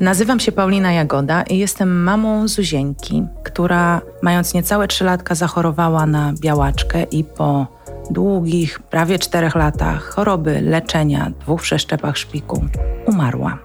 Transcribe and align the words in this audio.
Nazywam 0.00 0.40
się 0.40 0.52
Paulina 0.52 0.92
Jagoda 0.92 1.42
i 1.42 1.58
jestem 1.58 2.02
mamą 2.02 2.48
Zuzieńki, 2.48 3.22
która 3.42 4.00
mając 4.22 4.54
niecałe 4.54 4.88
trzy 4.88 5.04
latka 5.04 5.34
zachorowała 5.34 6.06
na 6.06 6.32
białaczkę 6.40 7.02
i 7.02 7.24
po 7.24 7.66
długich, 8.10 8.78
prawie 8.78 9.18
czterech 9.18 9.54
latach 9.54 10.02
choroby, 10.02 10.60
leczenia, 10.60 11.30
dwóch 11.40 11.62
przeszczepach 11.62 12.16
szpiku 12.18 12.64
umarła. 13.06 13.58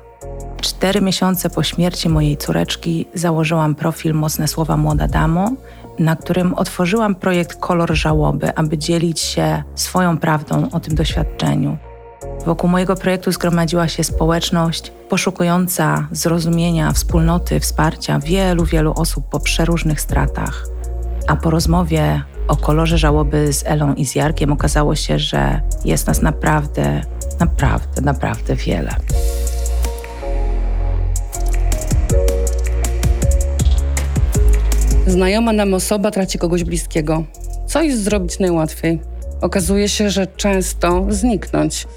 Cztery 0.61 1.01
miesiące 1.01 1.49
po 1.49 1.63
śmierci 1.63 2.09
mojej 2.09 2.37
córeczki 2.37 3.05
założyłam 3.13 3.75
profil 3.75 4.13
Mocne 4.13 4.47
Słowa 4.47 4.77
Młoda 4.77 5.07
Damo, 5.07 5.51
na 6.00 6.16
którym 6.16 6.54
otworzyłam 6.54 7.15
projekt 7.15 7.59
Kolor 7.59 7.95
Żałoby, 7.95 8.55
aby 8.55 8.77
dzielić 8.77 9.20
się 9.20 9.63
swoją 9.75 10.18
prawdą 10.18 10.70
o 10.71 10.79
tym 10.79 10.95
doświadczeniu. 10.95 11.77
Wokół 12.45 12.70
mojego 12.70 12.95
projektu 12.95 13.32
zgromadziła 13.32 13.87
się 13.87 14.04
społeczność 14.04 14.92
poszukująca 15.09 16.07
zrozumienia, 16.11 16.92
wspólnoty, 16.92 17.59
wsparcia 17.59 18.20
wielu, 18.20 18.65
wielu 18.65 18.93
osób 18.93 19.29
po 19.29 19.39
przeróżnych 19.39 20.01
stratach. 20.01 20.65
A 21.28 21.36
po 21.36 21.50
rozmowie 21.50 22.21
o 22.47 22.56
kolorze 22.56 22.97
żałoby 22.97 23.54
z 23.54 23.64
Elą 23.65 23.93
i 23.93 24.06
z 24.06 24.15
Jarkiem 24.15 24.51
okazało 24.51 24.95
się, 24.95 25.20
że 25.20 25.61
jest 25.86 26.07
nas 26.07 26.21
naprawdę, 26.21 27.01
naprawdę, 27.39 28.01
naprawdę 28.01 28.56
wiele. 28.56 28.95
Znajoma 35.09 35.53
nam 35.53 35.73
osoba 35.73 36.11
traci 36.11 36.39
kogoś 36.39 36.63
bliskiego. 36.63 37.23
Co 37.67 37.81
jest 37.81 38.03
zrobić 38.03 38.39
najłatwiej? 38.39 39.00
Okazuje 39.41 39.89
się, 39.89 40.09
że 40.09 40.27
często 40.27 41.05
zniknąć. 41.09 41.88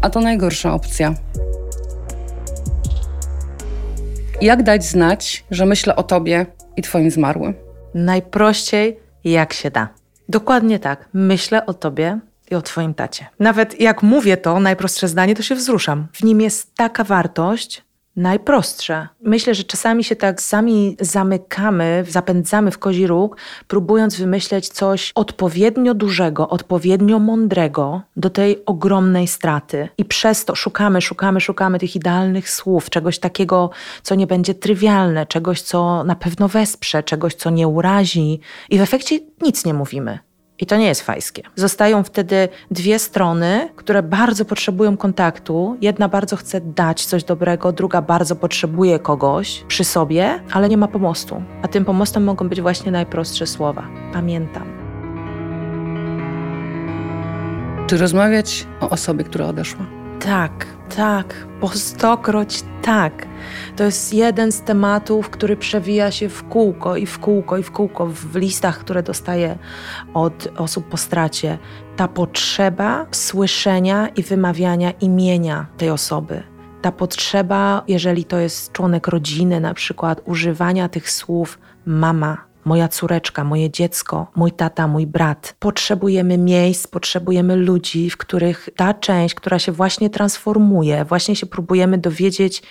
A 0.00 0.10
to 0.10 0.20
najgorsza 0.20 0.74
opcja. 0.74 1.14
Jak 4.40 4.62
dać 4.62 4.84
znać, 4.84 5.44
że 5.50 5.66
myślę 5.66 5.96
o 5.96 6.02
tobie 6.02 6.46
i 6.76 6.82
twoim 6.82 7.10
zmarłym? 7.10 7.54
Najprościej 7.94 9.00
jak 9.24 9.52
się 9.52 9.70
da. 9.70 9.88
Dokładnie 10.28 10.78
tak. 10.78 11.08
Myślę 11.12 11.66
o 11.66 11.74
tobie 11.74 12.18
i 12.50 12.54
o 12.54 12.62
twoim 12.62 12.94
tacie. 12.94 13.26
Nawet 13.38 13.80
jak 13.80 14.02
mówię 14.02 14.36
to, 14.36 14.60
najprostsze 14.60 15.08
zdanie, 15.08 15.34
to 15.34 15.42
się 15.42 15.54
wzruszam. 15.54 16.06
W 16.12 16.24
nim 16.24 16.40
jest 16.40 16.74
taka 16.74 17.04
wartość, 17.04 17.82
najprostsze. 18.16 19.08
Myślę, 19.22 19.54
że 19.54 19.64
czasami 19.64 20.04
się 20.04 20.16
tak 20.16 20.42
sami 20.42 20.96
zamykamy, 21.00 22.04
zapędzamy 22.08 22.70
w 22.70 22.78
kozi 22.78 23.06
róg, 23.06 23.36
próbując 23.68 24.16
wymyśleć 24.16 24.68
coś 24.68 25.12
odpowiednio 25.14 25.94
dużego, 25.94 26.48
odpowiednio 26.48 27.18
mądrego 27.18 28.02
do 28.16 28.30
tej 28.30 28.64
ogromnej 28.66 29.26
straty. 29.26 29.88
I 29.98 30.04
przez 30.04 30.44
to 30.44 30.54
szukamy, 30.54 31.00
szukamy, 31.00 31.40
szukamy 31.40 31.78
tych 31.78 31.96
idealnych 31.96 32.50
słów, 32.50 32.90
czegoś 32.90 33.18
takiego, 33.18 33.70
co 34.02 34.14
nie 34.14 34.26
będzie 34.26 34.54
trywialne, 34.54 35.26
czegoś, 35.26 35.62
co 35.62 36.04
na 36.04 36.16
pewno 36.16 36.48
wesprze, 36.48 37.02
czegoś, 37.02 37.34
co 37.34 37.50
nie 37.50 37.68
urazi. 37.68 38.40
I 38.70 38.78
w 38.78 38.82
efekcie 38.82 39.18
nic 39.42 39.64
nie 39.64 39.74
mówimy. 39.74 40.18
I 40.60 40.66
to 40.66 40.76
nie 40.76 40.86
jest 40.86 41.02
fajskie. 41.02 41.42
Zostają 41.56 42.02
wtedy 42.02 42.48
dwie 42.70 42.98
strony, 42.98 43.68
które 43.76 44.02
bardzo 44.02 44.44
potrzebują 44.44 44.96
kontaktu. 44.96 45.76
Jedna 45.80 46.08
bardzo 46.08 46.36
chce 46.36 46.60
dać 46.60 47.06
coś 47.06 47.24
dobrego, 47.24 47.72
druga 47.72 48.02
bardzo 48.02 48.36
potrzebuje 48.36 48.98
kogoś 48.98 49.64
przy 49.68 49.84
sobie, 49.84 50.40
ale 50.52 50.68
nie 50.68 50.76
ma 50.76 50.88
pomostu. 50.88 51.42
A 51.62 51.68
tym 51.68 51.84
pomostem 51.84 52.24
mogą 52.24 52.48
być 52.48 52.60
właśnie 52.60 52.92
najprostsze 52.92 53.46
słowa. 53.46 53.86
Pamiętam. 54.12 54.84
Czy 57.86 57.96
rozmawiać 57.96 58.66
o 58.80 58.90
osobie, 58.90 59.24
która 59.24 59.46
odeszła? 59.46 60.03
Tak, 60.24 60.66
tak, 60.96 61.34
po 61.60 61.68
stokroć 61.68 62.62
tak. 62.82 63.26
To 63.76 63.84
jest 63.84 64.14
jeden 64.14 64.52
z 64.52 64.60
tematów, 64.60 65.30
który 65.30 65.56
przewija 65.56 66.10
się 66.10 66.28
w 66.28 66.48
kółko 66.48 66.96
i 66.96 67.06
w 67.06 67.18
kółko 67.18 67.56
i 67.56 67.62
w 67.62 67.70
kółko 67.70 68.06
w 68.06 68.36
listach, 68.36 68.78
które 68.78 69.02
dostaję 69.02 69.58
od 70.14 70.48
osób 70.56 70.88
po 70.88 70.96
stracie. 70.96 71.58
Ta 71.96 72.08
potrzeba 72.08 73.06
słyszenia 73.10 74.08
i 74.08 74.22
wymawiania 74.22 74.90
imienia 74.90 75.66
tej 75.76 75.90
osoby. 75.90 76.42
Ta 76.82 76.92
potrzeba, 76.92 77.82
jeżeli 77.88 78.24
to 78.24 78.38
jest 78.38 78.72
członek 78.72 79.08
rodziny, 79.08 79.60
na 79.60 79.74
przykład 79.74 80.20
używania 80.24 80.88
tych 80.88 81.10
słów 81.10 81.58
mama, 81.86 82.44
moja 82.64 82.88
córeczka, 82.88 83.44
moje 83.44 83.70
dziecko, 83.70 84.26
mój 84.36 84.52
tata, 84.52 84.88
mój 84.88 85.06
brat. 85.06 85.54
Potrzebujemy 85.58 86.38
miejsc, 86.38 86.86
potrzebujemy 86.86 87.56
ludzi, 87.56 88.10
w 88.10 88.16
których 88.16 88.68
ta 88.76 88.94
część, 88.94 89.34
która 89.34 89.58
się 89.58 89.72
właśnie 89.72 90.10
transformuje, 90.10 91.04
właśnie 91.04 91.36
się 91.36 91.46
próbujemy 91.46 91.98
dowiedzieć, 91.98 92.62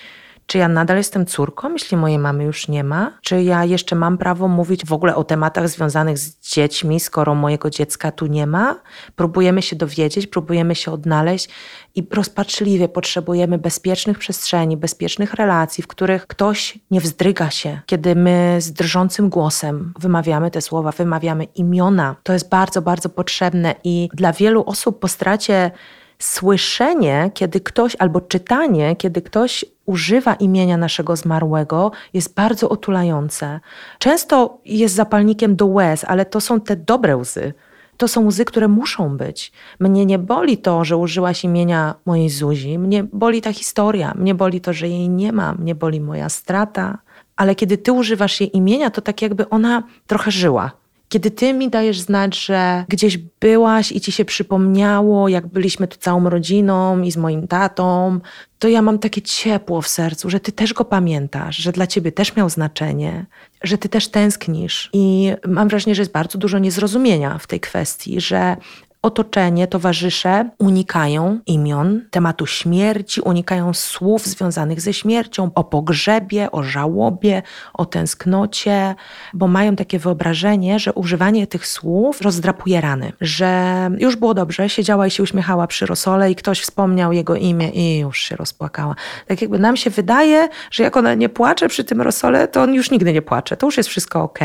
czy 0.46 0.58
ja 0.58 0.68
nadal 0.68 0.96
jestem 0.96 1.26
córką, 1.26 1.72
jeśli 1.72 1.96
mojej 1.96 2.18
mamy 2.18 2.44
już 2.44 2.68
nie 2.68 2.84
ma? 2.84 3.18
Czy 3.22 3.42
ja 3.42 3.64
jeszcze 3.64 3.96
mam 3.96 4.18
prawo 4.18 4.48
mówić 4.48 4.86
w 4.86 4.92
ogóle 4.92 5.16
o 5.16 5.24
tematach 5.24 5.68
związanych 5.68 6.18
z 6.18 6.52
dziećmi, 6.54 7.00
skoro 7.00 7.34
mojego 7.34 7.70
dziecka 7.70 8.12
tu 8.12 8.26
nie 8.26 8.46
ma? 8.46 8.80
Próbujemy 9.16 9.62
się 9.62 9.76
dowiedzieć, 9.76 10.26
próbujemy 10.26 10.74
się 10.74 10.92
odnaleźć 10.92 11.48
i 11.94 12.06
rozpaczliwie 12.10 12.88
potrzebujemy 12.88 13.58
bezpiecznych 13.58 14.18
przestrzeni, 14.18 14.76
bezpiecznych 14.76 15.34
relacji, 15.34 15.82
w 15.84 15.86
których 15.86 16.26
ktoś 16.26 16.78
nie 16.90 17.00
wzdryga 17.00 17.50
się, 17.50 17.80
kiedy 17.86 18.14
my 18.14 18.56
z 18.60 18.72
drżącym 18.72 19.28
głosem 19.28 19.94
wymawiamy 19.98 20.50
te 20.50 20.60
słowa, 20.60 20.92
wymawiamy 20.92 21.44
imiona. 21.44 22.16
To 22.22 22.32
jest 22.32 22.48
bardzo, 22.48 22.82
bardzo 22.82 23.08
potrzebne 23.08 23.74
i 23.84 24.08
dla 24.14 24.32
wielu 24.32 24.64
osób 24.66 25.00
po 25.00 25.08
stracie 25.08 25.70
słyszenie, 26.18 27.30
kiedy 27.34 27.60
ktoś, 27.60 27.96
albo 27.98 28.20
czytanie, 28.20 28.96
kiedy 28.96 29.22
ktoś 29.22 29.64
używa 29.86 30.34
imienia 30.34 30.76
naszego 30.76 31.16
zmarłego, 31.16 31.90
jest 32.12 32.34
bardzo 32.34 32.68
otulające. 32.68 33.60
Często 33.98 34.58
jest 34.64 34.94
zapalnikiem 34.94 35.56
do 35.56 35.66
łez, 35.66 36.04
ale 36.04 36.26
to 36.26 36.40
są 36.40 36.60
te 36.60 36.76
dobre 36.76 37.16
łzy. 37.16 37.54
To 37.96 38.08
są 38.08 38.26
łzy, 38.26 38.44
które 38.44 38.68
muszą 38.68 39.16
być. 39.16 39.52
Mnie 39.80 40.06
nie 40.06 40.18
boli 40.18 40.58
to, 40.58 40.84
że 40.84 40.96
użyłaś 40.96 41.44
imienia 41.44 41.94
mojej 42.06 42.30
Zuzi, 42.30 42.78
mnie 42.78 43.04
boli 43.04 43.42
ta 43.42 43.52
historia, 43.52 44.14
mnie 44.16 44.34
boli 44.34 44.60
to, 44.60 44.72
że 44.72 44.88
jej 44.88 45.08
nie 45.08 45.32
ma, 45.32 45.54
mnie 45.54 45.74
boli 45.74 46.00
moja 46.00 46.28
strata. 46.28 46.98
Ale 47.36 47.54
kiedy 47.54 47.78
ty 47.78 47.92
używasz 47.92 48.40
jej 48.40 48.56
imienia, 48.56 48.90
to 48.90 49.00
tak 49.00 49.22
jakby 49.22 49.48
ona 49.48 49.82
trochę 50.06 50.30
żyła 50.30 50.83
kiedy 51.08 51.30
ty 51.30 51.52
mi 51.52 51.70
dajesz 51.70 52.00
znać, 52.00 52.38
że 52.38 52.84
gdzieś 52.88 53.18
byłaś 53.18 53.92
i 53.92 54.00
ci 54.00 54.12
się 54.12 54.24
przypomniało, 54.24 55.28
jak 55.28 55.46
byliśmy 55.46 55.88
tu 55.88 55.98
całą 55.98 56.30
rodziną 56.30 57.02
i 57.02 57.12
z 57.12 57.16
moim 57.16 57.48
tatą, 57.48 58.20
to 58.58 58.68
ja 58.68 58.82
mam 58.82 58.98
takie 58.98 59.22
ciepło 59.22 59.82
w 59.82 59.88
sercu, 59.88 60.30
że 60.30 60.40
ty 60.40 60.52
też 60.52 60.74
go 60.74 60.84
pamiętasz, 60.84 61.56
że 61.56 61.72
dla 61.72 61.86
ciebie 61.86 62.12
też 62.12 62.36
miał 62.36 62.50
znaczenie, 62.50 63.26
że 63.62 63.78
ty 63.78 63.88
też 63.88 64.08
tęsknisz. 64.08 64.90
I 64.92 65.32
mam 65.48 65.68
wrażenie, 65.68 65.94
że 65.94 66.02
jest 66.02 66.12
bardzo 66.12 66.38
dużo 66.38 66.58
niezrozumienia 66.58 67.38
w 67.38 67.46
tej 67.46 67.60
kwestii, 67.60 68.20
że 68.20 68.56
otoczenie, 69.04 69.66
towarzysze 69.66 70.50
unikają 70.58 71.38
imion, 71.46 72.00
tematu 72.10 72.46
śmierci, 72.46 73.20
unikają 73.20 73.74
słów 73.74 74.26
związanych 74.26 74.80
ze 74.80 74.92
śmiercią, 74.92 75.50
o 75.54 75.64
pogrzebie, 75.64 76.50
o 76.52 76.62
żałobie, 76.62 77.42
o 77.74 77.86
tęsknocie, 77.86 78.94
bo 79.34 79.46
mają 79.46 79.76
takie 79.76 79.98
wyobrażenie, 79.98 80.78
że 80.78 80.92
używanie 80.92 81.46
tych 81.46 81.66
słów 81.66 82.20
rozdrapuje 82.20 82.80
rany, 82.80 83.12
że 83.20 83.90
już 83.98 84.16
było 84.16 84.34
dobrze, 84.34 84.68
siedziała 84.68 85.06
i 85.06 85.10
się 85.10 85.22
uśmiechała 85.22 85.66
przy 85.66 85.86
rosole 85.86 86.30
i 86.30 86.34
ktoś 86.34 86.60
wspomniał 86.60 87.12
jego 87.12 87.36
imię 87.36 87.70
i 87.70 87.98
już 87.98 88.18
się 88.18 88.36
rozpłakała. 88.36 88.94
Tak 89.26 89.42
jakby 89.42 89.58
nam 89.58 89.76
się 89.76 89.90
wydaje, 89.90 90.48
że 90.70 90.82
jak 90.82 90.96
ona 90.96 91.14
nie 91.14 91.28
płacze 91.28 91.68
przy 91.68 91.84
tym 91.84 92.00
rosole, 92.00 92.48
to 92.48 92.62
on 92.62 92.74
już 92.74 92.90
nigdy 92.90 93.12
nie 93.12 93.22
płacze, 93.22 93.56
to 93.56 93.66
już 93.66 93.76
jest 93.76 93.88
wszystko 93.88 94.22
ok. 94.22 94.38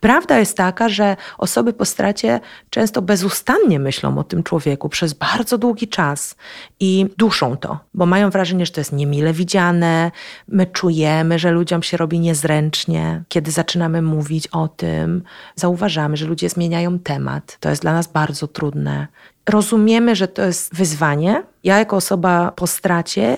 Prawda 0.00 0.38
jest 0.38 0.56
taka, 0.56 0.88
że 0.88 1.16
osoby 1.38 1.72
po 1.72 1.84
stracie 1.84 2.40
często 2.70 3.02
bezustannie 3.02 3.85
myślą 3.86 4.18
o 4.18 4.24
tym 4.24 4.42
człowieku 4.42 4.88
przez 4.88 5.12
bardzo 5.12 5.58
długi 5.58 5.88
czas 5.88 6.36
i 6.80 7.06
duszą 7.18 7.56
to, 7.56 7.78
bo 7.94 8.06
mają 8.06 8.30
wrażenie, 8.30 8.66
że 8.66 8.72
to 8.72 8.80
jest 8.80 8.92
niemile 8.92 9.32
widziane. 9.32 10.10
My 10.48 10.66
czujemy, 10.66 11.38
że 11.38 11.50
ludziom 11.50 11.82
się 11.82 11.96
robi 11.96 12.20
niezręcznie, 12.20 13.22
kiedy 13.28 13.50
zaczynamy 13.50 14.02
mówić 14.02 14.46
o 14.46 14.68
tym. 14.68 15.22
Zauważamy, 15.56 16.16
że 16.16 16.26
ludzie 16.26 16.48
zmieniają 16.48 16.98
temat. 16.98 17.56
To 17.60 17.70
jest 17.70 17.82
dla 17.82 17.92
nas 17.92 18.06
bardzo 18.06 18.48
trudne. 18.48 19.06
Rozumiemy, 19.48 20.16
że 20.16 20.28
to 20.28 20.42
jest 20.42 20.74
wyzwanie. 20.74 21.42
Ja, 21.64 21.78
jako 21.78 21.96
osoba 21.96 22.52
po 22.56 22.66
stracie, 22.66 23.36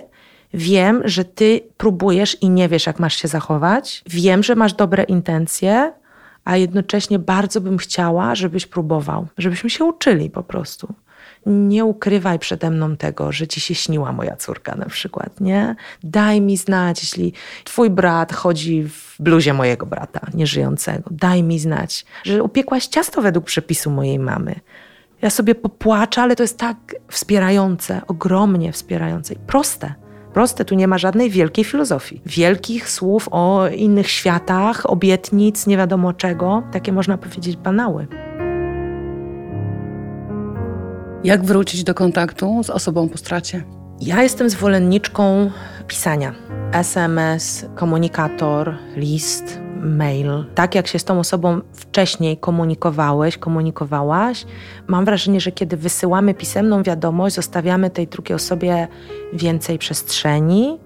Wiem, 0.54 1.02
że 1.04 1.24
ty 1.24 1.60
próbujesz 1.76 2.42
i 2.42 2.50
nie 2.50 2.68
wiesz, 2.68 2.86
jak 2.86 2.98
masz 2.98 3.16
się 3.16 3.28
zachować. 3.28 4.02
Wiem, 4.06 4.42
że 4.42 4.54
masz 4.54 4.72
dobre 4.72 5.02
intencje, 5.02 5.92
a 6.48 6.56
jednocześnie 6.56 7.18
bardzo 7.18 7.60
bym 7.60 7.78
chciała, 7.78 8.34
żebyś 8.34 8.66
próbował, 8.66 9.26
żebyśmy 9.38 9.70
się 9.70 9.84
uczyli 9.84 10.30
po 10.30 10.42
prostu. 10.42 10.94
Nie 11.46 11.84
ukrywaj 11.84 12.38
przede 12.38 12.70
mną 12.70 12.96
tego, 12.96 13.32
że 13.32 13.46
ci 13.46 13.60
się 13.60 13.74
śniła 13.74 14.12
moja 14.12 14.36
córka 14.36 14.74
na 14.74 14.86
przykład, 14.86 15.40
nie? 15.40 15.76
Daj 16.02 16.40
mi 16.40 16.56
znać, 16.56 17.02
jeśli 17.02 17.32
twój 17.64 17.90
brat 17.90 18.32
chodzi 18.32 18.82
w 18.82 19.16
bluzie 19.20 19.54
mojego 19.54 19.86
brata 19.86 20.20
nieżyjącego. 20.34 21.10
Daj 21.10 21.42
mi 21.42 21.58
znać, 21.58 22.06
że 22.24 22.42
upiekłaś 22.42 22.86
ciasto 22.86 23.22
według 23.22 23.44
przepisu 23.44 23.90
mojej 23.90 24.18
mamy. 24.18 24.60
Ja 25.22 25.30
sobie 25.30 25.54
popłaczę, 25.54 26.22
ale 26.22 26.36
to 26.36 26.42
jest 26.42 26.58
tak 26.58 26.76
wspierające, 27.08 28.00
ogromnie 28.06 28.72
wspierające 28.72 29.34
i 29.34 29.38
proste. 29.38 29.94
Proste, 30.32 30.64
tu 30.64 30.74
nie 30.74 30.88
ma 30.88 30.98
żadnej 30.98 31.30
wielkiej 31.30 31.64
filozofii. 31.64 32.20
Wielkich 32.26 32.90
słów 32.90 33.28
o 33.30 33.68
innych 33.68 34.10
światach, 34.10 34.90
obietnic, 34.90 35.66
nie 35.66 35.76
wiadomo 35.76 36.12
czego. 36.12 36.62
Takie 36.72 36.92
można 36.92 37.18
powiedzieć 37.18 37.56
banały. 37.56 38.06
Jak 41.24 41.44
wrócić 41.44 41.84
do 41.84 41.94
kontaktu 41.94 42.64
z 42.64 42.70
osobą 42.70 43.08
po 43.08 43.18
stracie? 43.18 43.64
Ja 44.00 44.22
jestem 44.22 44.50
zwolenniczką 44.50 45.50
pisania. 45.86 46.34
SMS, 46.72 47.66
komunikator, 47.74 48.74
list, 48.96 49.60
mail. 49.82 50.44
Tak 50.54 50.74
jak 50.74 50.86
się 50.86 50.98
z 50.98 51.04
tą 51.04 51.18
osobą 51.18 51.60
wcześniej 51.72 52.36
komunikowałeś, 52.36 53.38
komunikowałaś, 53.38 54.46
mam 54.86 55.04
wrażenie, 55.04 55.40
że 55.40 55.52
kiedy 55.52 55.76
wysyłamy 55.76 56.34
pisemną 56.34 56.82
wiadomość, 56.82 57.36
zostawiamy 57.36 57.90
tej 57.90 58.06
drugiej 58.06 58.36
osobie 58.36 58.88
więcej 59.32 59.78
przestrzeni, 59.78 60.78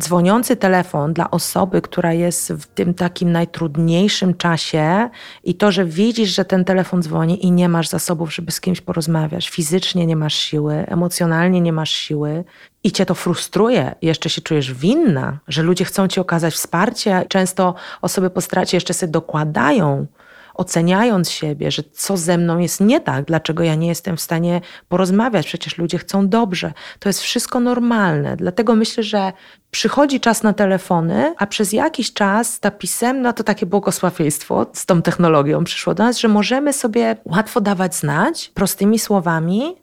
dzwoniący 0.00 0.56
telefon 0.56 1.12
dla 1.12 1.30
osoby, 1.30 1.82
która 1.82 2.12
jest 2.12 2.52
w 2.52 2.66
tym 2.66 2.94
takim 2.94 3.32
najtrudniejszym 3.32 4.34
czasie 4.34 5.10
i 5.44 5.54
to, 5.54 5.72
że 5.72 5.84
widzisz, 5.84 6.34
że 6.34 6.44
ten 6.44 6.64
telefon 6.64 7.02
dzwoni 7.02 7.46
i 7.46 7.52
nie 7.52 7.68
masz 7.68 7.88
zasobów, 7.88 8.34
żeby 8.34 8.52
z 8.52 8.60
kimś 8.60 8.80
porozmawiać, 8.80 9.48
fizycznie 9.48 10.06
nie 10.06 10.16
masz 10.16 10.34
siły, 10.34 10.74
emocjonalnie 10.74 11.60
nie 11.60 11.72
masz 11.72 11.90
siły 11.90 12.44
i 12.84 12.92
cię 12.92 13.06
to 13.06 13.14
frustruje, 13.14 13.94
jeszcze 14.02 14.30
się 14.30 14.42
czujesz 14.42 14.74
winna, 14.74 15.38
że 15.48 15.62
ludzie 15.62 15.84
chcą 15.84 16.08
ci 16.08 16.20
okazać 16.20 16.54
wsparcie, 16.54 17.24
często 17.28 17.74
osoby 18.02 18.30
po 18.30 18.40
stracie 18.40 18.76
jeszcze 18.76 18.94
sobie 18.94 19.12
dokładają 19.12 20.06
oceniając 20.54 21.30
siebie, 21.30 21.70
że 21.70 21.82
co 21.92 22.16
ze 22.16 22.38
mną 22.38 22.58
jest 22.58 22.80
nie 22.80 23.00
tak, 23.00 23.24
dlaczego 23.24 23.62
ja 23.62 23.74
nie 23.74 23.88
jestem 23.88 24.16
w 24.16 24.20
stanie 24.20 24.60
porozmawiać, 24.88 25.46
przecież 25.46 25.78
ludzie 25.78 25.98
chcą 25.98 26.28
dobrze. 26.28 26.72
To 26.98 27.08
jest 27.08 27.20
wszystko 27.20 27.60
normalne. 27.60 28.36
Dlatego 28.36 28.74
myślę, 28.74 29.02
że 29.02 29.32
przychodzi 29.70 30.20
czas 30.20 30.42
na 30.42 30.52
telefony, 30.52 31.34
a 31.38 31.46
przez 31.46 31.72
jakiś 31.72 32.12
czas 32.12 32.60
ta 32.60 32.70
pisemna 32.70 33.32
to 33.32 33.44
takie 33.44 33.66
błogosławieństwo 33.66 34.66
z 34.72 34.86
tą 34.86 35.02
technologią 35.02 35.64
przyszło 35.64 35.94
do 35.94 36.04
nas, 36.04 36.18
że 36.18 36.28
możemy 36.28 36.72
sobie 36.72 37.16
łatwo 37.24 37.60
dawać 37.60 37.94
znać 37.94 38.50
prostymi 38.54 38.98
słowami, 38.98 39.76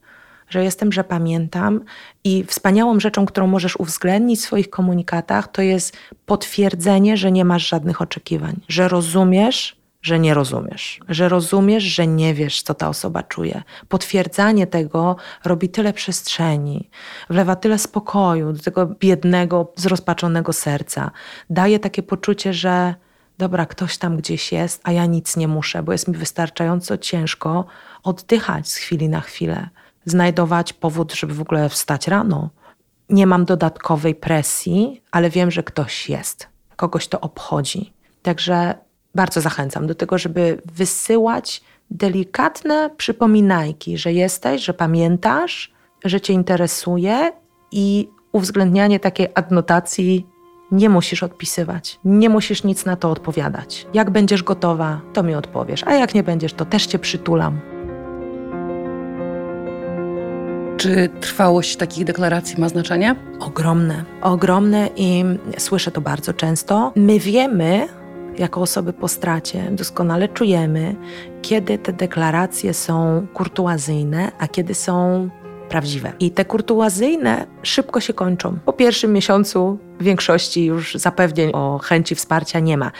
że 0.49 0.63
jestem, 0.63 0.91
że 0.91 1.03
pamiętam. 1.03 1.81
I 2.23 2.43
wspaniałą 2.43 2.99
rzeczą, 2.99 3.25
którą 3.25 3.47
możesz 3.47 3.75
uwzględnić 3.75 4.39
w 4.39 4.43
swoich 4.43 4.69
komunikatach, 4.69 5.47
to 5.47 5.61
jest 5.61 5.97
potwierdzenie, 6.25 7.17
że 7.17 7.31
nie 7.31 7.45
masz 7.45 7.69
żadnych 7.69 8.01
oczekiwań, 8.01 8.55
że 8.67 8.87
rozumiesz, 8.87 9.80
że 10.01 10.19
nie 10.19 10.33
rozumiesz, 10.33 10.99
że 11.09 11.29
rozumiesz, 11.29 11.83
że 11.83 12.07
nie 12.07 12.33
wiesz, 12.33 12.61
co 12.61 12.73
ta 12.73 12.89
osoba 12.89 13.23
czuje. 13.23 13.63
Potwierdzanie 13.87 14.67
tego 14.67 15.15
robi 15.45 15.69
tyle 15.69 15.93
przestrzeni, 15.93 16.89
wlewa 17.29 17.55
tyle 17.55 17.77
spokoju 17.77 18.53
do 18.53 18.59
tego 18.59 18.85
biednego, 18.85 19.73
zrozpaczonego 19.75 20.53
serca. 20.53 21.11
Daje 21.49 21.79
takie 21.79 22.03
poczucie, 22.03 22.53
że 22.53 22.95
dobra, 23.37 23.65
ktoś 23.65 23.97
tam 23.97 24.17
gdzieś 24.17 24.51
jest, 24.51 24.81
a 24.83 24.91
ja 24.91 25.05
nic 25.05 25.37
nie 25.37 25.47
muszę, 25.47 25.83
bo 25.83 25.91
jest 25.91 26.07
mi 26.07 26.17
wystarczająco 26.17 26.97
ciężko 26.97 27.65
oddychać 28.03 28.69
z 28.69 28.75
chwili 28.75 29.09
na 29.09 29.21
chwilę, 29.21 29.69
znajdować 30.05 30.73
powód, 30.73 31.13
żeby 31.13 31.33
w 31.33 31.41
ogóle 31.41 31.69
wstać 31.69 32.07
rano. 32.07 32.49
Nie 33.09 33.27
mam 33.27 33.45
dodatkowej 33.45 34.15
presji, 34.15 35.03
ale 35.11 35.29
wiem, 35.29 35.51
że 35.51 35.63
ktoś 35.63 36.09
jest, 36.09 36.47
kogoś 36.75 37.07
to 37.07 37.21
obchodzi. 37.21 37.93
Także 38.21 38.75
bardzo 39.15 39.41
zachęcam 39.41 39.87
do 39.87 39.95
tego, 39.95 40.17
żeby 40.17 40.61
wysyłać 40.65 41.61
delikatne 41.91 42.89
przypominajki, 42.97 43.97
że 43.97 44.13
jesteś, 44.13 44.63
że 44.63 44.73
pamiętasz, 44.73 45.73
że 46.05 46.21
cię 46.21 46.33
interesuje 46.33 47.31
i 47.71 48.09
uwzględnianie 48.31 48.99
takiej 48.99 49.27
adnotacji 49.35 50.27
nie 50.71 50.89
musisz 50.89 51.23
odpisywać, 51.23 51.99
nie 52.05 52.29
musisz 52.29 52.63
nic 52.63 52.85
na 52.85 52.95
to 52.95 53.11
odpowiadać. 53.11 53.87
Jak 53.93 54.09
będziesz 54.09 54.43
gotowa, 54.43 55.01
to 55.13 55.23
mi 55.23 55.35
odpowiesz, 55.35 55.83
a 55.83 55.93
jak 55.93 56.15
nie 56.15 56.23
będziesz, 56.23 56.53
to 56.53 56.65
też 56.65 56.85
cię 56.85 56.99
przytulam. 56.99 57.59
Czy 60.77 61.09
trwałość 61.21 61.75
takich 61.75 62.03
deklaracji 62.03 62.59
ma 62.61 62.69
znaczenie? 62.69 63.15
Ogromne, 63.39 64.05
ogromne 64.21 64.89
i 64.95 65.23
słyszę 65.57 65.91
to 65.91 66.01
bardzo 66.01 66.33
często. 66.33 66.91
My 66.95 67.19
wiemy, 67.19 67.87
jako 68.37 68.61
osoby 68.61 68.93
po 68.93 69.07
stracie 69.07 69.71
doskonale 69.71 70.27
czujemy, 70.27 70.95
kiedy 71.41 71.77
te 71.77 71.93
deklaracje 71.93 72.73
są 72.73 73.27
kurtuazyjne, 73.33 74.31
a 74.39 74.47
kiedy 74.47 74.73
są 74.73 75.29
prawdziwe. 75.69 76.13
I 76.19 76.31
te 76.31 76.45
kurtuazyjne 76.45 77.47
szybko 77.63 77.99
się 77.99 78.13
kończą. 78.13 78.59
Po 78.65 78.73
pierwszym 78.73 79.13
miesiącu 79.13 79.77
w 79.99 80.03
większości 80.03 80.65
już 80.65 80.95
zapewnień 80.95 81.51
o 81.53 81.79
chęci 81.83 82.15
wsparcia 82.15 82.59
nie 82.59 82.77
ma. 82.77 82.91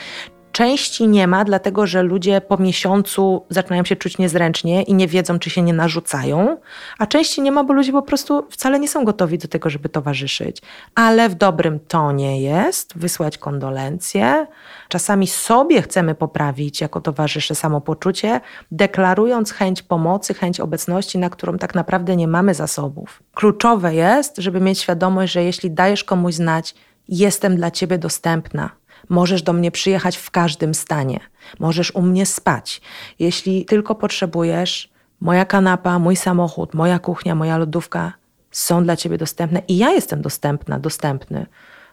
Części 0.52 1.08
nie 1.08 1.26
ma, 1.26 1.44
dlatego 1.44 1.86
że 1.86 2.02
ludzie 2.02 2.40
po 2.40 2.56
miesiącu 2.56 3.44
zaczynają 3.50 3.84
się 3.84 3.96
czuć 3.96 4.18
niezręcznie 4.18 4.82
i 4.82 4.94
nie 4.94 5.08
wiedzą, 5.08 5.38
czy 5.38 5.50
się 5.50 5.62
nie 5.62 5.72
narzucają, 5.72 6.56
a 6.98 7.06
części 7.06 7.42
nie 7.42 7.52
ma, 7.52 7.64
bo 7.64 7.72
ludzie 7.72 7.92
po 7.92 8.02
prostu 8.02 8.46
wcale 8.50 8.80
nie 8.80 8.88
są 8.88 9.04
gotowi 9.04 9.38
do 9.38 9.48
tego, 9.48 9.70
żeby 9.70 9.88
towarzyszyć. 9.88 10.62
Ale 10.94 11.28
w 11.28 11.34
dobrym 11.34 11.80
tonie 11.80 12.42
jest 12.42 12.98
wysłać 12.98 13.38
kondolencje. 13.38 14.46
Czasami 14.88 15.26
sobie 15.26 15.82
chcemy 15.82 16.14
poprawić 16.14 16.80
jako 16.80 17.00
towarzysze 17.00 17.54
samopoczucie, 17.54 18.40
deklarując 18.70 19.52
chęć 19.52 19.82
pomocy, 19.82 20.34
chęć 20.34 20.60
obecności, 20.60 21.18
na 21.18 21.30
którą 21.30 21.58
tak 21.58 21.74
naprawdę 21.74 22.16
nie 22.16 22.28
mamy 22.28 22.54
zasobów. 22.54 23.22
Kluczowe 23.34 23.94
jest, 23.94 24.36
żeby 24.36 24.60
mieć 24.60 24.78
świadomość, 24.78 25.32
że 25.32 25.44
jeśli 25.44 25.70
dajesz 25.70 26.04
komuś 26.04 26.34
znać, 26.34 26.74
jestem 27.08 27.56
dla 27.56 27.70
ciebie 27.70 27.98
dostępna 27.98 28.70
Możesz 29.08 29.42
do 29.42 29.52
mnie 29.52 29.70
przyjechać 29.70 30.16
w 30.16 30.30
każdym 30.30 30.74
stanie. 30.74 31.20
Możesz 31.58 31.90
u 31.94 32.02
mnie 32.02 32.26
spać. 32.26 32.80
Jeśli 33.18 33.64
tylko 33.64 33.94
potrzebujesz, 33.94 34.92
moja 35.20 35.44
kanapa, 35.44 35.98
mój 35.98 36.16
samochód, 36.16 36.74
moja 36.74 36.98
kuchnia, 36.98 37.34
moja 37.34 37.58
lodówka 37.58 38.12
są 38.50 38.84
dla 38.84 38.96
ciebie 38.96 39.18
dostępne 39.18 39.62
i 39.68 39.76
ja 39.76 39.90
jestem 39.90 40.22
dostępna, 40.22 40.78
dostępny. 40.78 41.46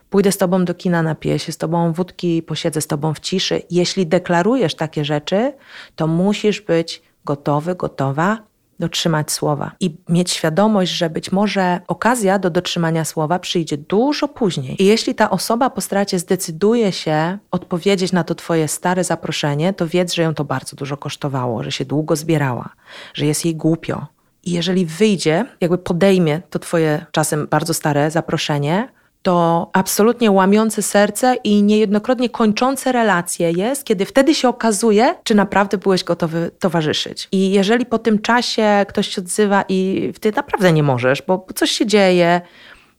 Pójdę 0.10 0.32
z 0.32 0.38
tobą 0.38 0.66
do 0.66 0.74
kina, 0.74 1.04
napiję 1.04 1.40
się 1.40 1.52
z 1.52 1.58
tobą 1.58 1.94
wódki, 1.94 2.44
posiedzę 2.44 2.82
z 2.82 2.88
tobą 2.88 3.14
w 3.14 3.20
ciszy. 3.20 3.62
Jeśli 3.72 4.08
deklarujesz 4.08 4.76
takie 4.76 5.06
rzeczy, 5.06 5.54
to 5.96 6.08
musisz 6.08 6.62
być 6.62 7.02
gotowy, 7.26 7.76
gotowa 7.76 8.49
dotrzymać 8.80 9.32
słowa 9.32 9.72
i 9.80 9.98
mieć 10.10 10.32
świadomość, 10.32 10.92
że 10.92 11.10
być 11.10 11.32
może 11.32 11.80
okazja 11.88 12.40
do 12.40 12.50
dotrzymania 12.50 13.06
słowa 13.06 13.40
przyjdzie 13.40 13.78
dużo 13.78 14.28
później. 14.28 14.84
I 14.84 14.86
jeśli 14.86 15.16
ta 15.16 15.30
osoba 15.30 15.70
po 15.70 15.82
stracie 15.82 16.20
zdecyduje 16.20 16.92
się 16.92 17.38
odpowiedzieć 17.52 18.12
na 18.12 18.24
to 18.24 18.36
Twoje 18.36 18.68
stare 18.68 19.04
zaproszenie, 19.04 19.74
to 19.74 19.88
wiedz, 19.88 20.14
że 20.14 20.24
ją 20.24 20.34
to 20.34 20.46
bardzo 20.46 20.76
dużo 20.76 20.98
kosztowało, 20.98 21.64
że 21.64 21.72
się 21.72 21.86
długo 21.86 22.16
zbierała, 22.16 22.70
że 23.14 23.26
jest 23.26 23.46
jej 23.46 23.56
głupio. 23.56 24.08
I 24.44 24.52
jeżeli 24.52 24.86
wyjdzie, 24.86 25.46
jakby 25.62 25.78
podejmie 25.78 26.42
to 26.50 26.60
Twoje 26.60 27.06
czasem 27.12 27.48
bardzo 27.48 27.74
stare 27.74 28.12
zaproszenie, 28.12 28.90
to 29.22 29.70
absolutnie 29.74 30.32
łamiące 30.32 30.82
serce 30.82 31.36
i 31.44 31.64
niejednokrotnie 31.64 32.30
kończące 32.30 32.92
relacje 32.92 33.52
jest, 33.52 33.84
kiedy 33.84 34.06
wtedy 34.06 34.36
się 34.36 34.50
okazuje, 34.50 35.16
czy 35.24 35.36
naprawdę 35.36 35.78
byłeś 35.78 36.04
gotowy 36.04 36.52
towarzyszyć. 36.60 37.28
I 37.32 37.52
jeżeli 37.52 37.86
po 37.86 38.00
tym 38.00 38.20
czasie 38.20 38.86
ktoś 38.88 39.08
się 39.08 39.22
odzywa 39.22 39.64
i 39.70 40.12
ty 40.20 40.32
naprawdę 40.36 40.74
nie 40.74 40.84
możesz, 40.84 41.22
bo 41.22 41.46
coś 41.56 41.72
się 41.72 41.86
dzieje, 41.86 42.42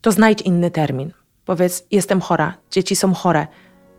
to 0.00 0.12
znajdź 0.12 0.43
inny 0.43 0.71
termin. 0.71 1.12
Powiedz, 1.45 1.87
jestem 1.91 2.21
chora, 2.21 2.55
dzieci 2.71 2.97
są 2.97 3.15
chore. 3.15 3.47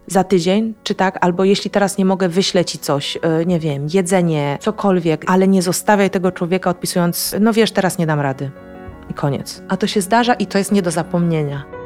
Za 0.07 0.23
tydzień, 0.23 0.73
czy 0.83 0.95
tak? 0.95 1.17
Albo 1.21 1.43
jeśli 1.43 1.71
teraz 1.71 1.97
nie 1.97 2.05
mogę, 2.05 2.29
wyślę 2.29 2.65
ci 2.65 2.79
coś, 2.79 3.15
yy, 3.15 3.45
nie 3.45 3.59
wiem, 3.59 3.87
jedzenie, 3.93 4.57
cokolwiek, 4.61 5.25
ale 5.27 5.47
nie 5.47 5.61
zostawiaj 5.61 6.09
tego 6.09 6.31
człowieka 6.31 6.69
odpisując, 6.69 7.35
no 7.39 7.53
wiesz, 7.53 7.71
teraz 7.71 7.97
nie 7.97 8.05
dam 8.05 8.19
rady. 8.19 8.51
I 9.09 9.13
koniec. 9.13 9.63
A 9.67 9.77
to 9.77 9.87
się 9.87 10.01
zdarza 10.01 10.33
i 10.33 10.47
to 10.47 10.57
jest 10.57 10.71
nie 10.71 10.81
do 10.81 10.91
zapomnienia. 10.91 11.80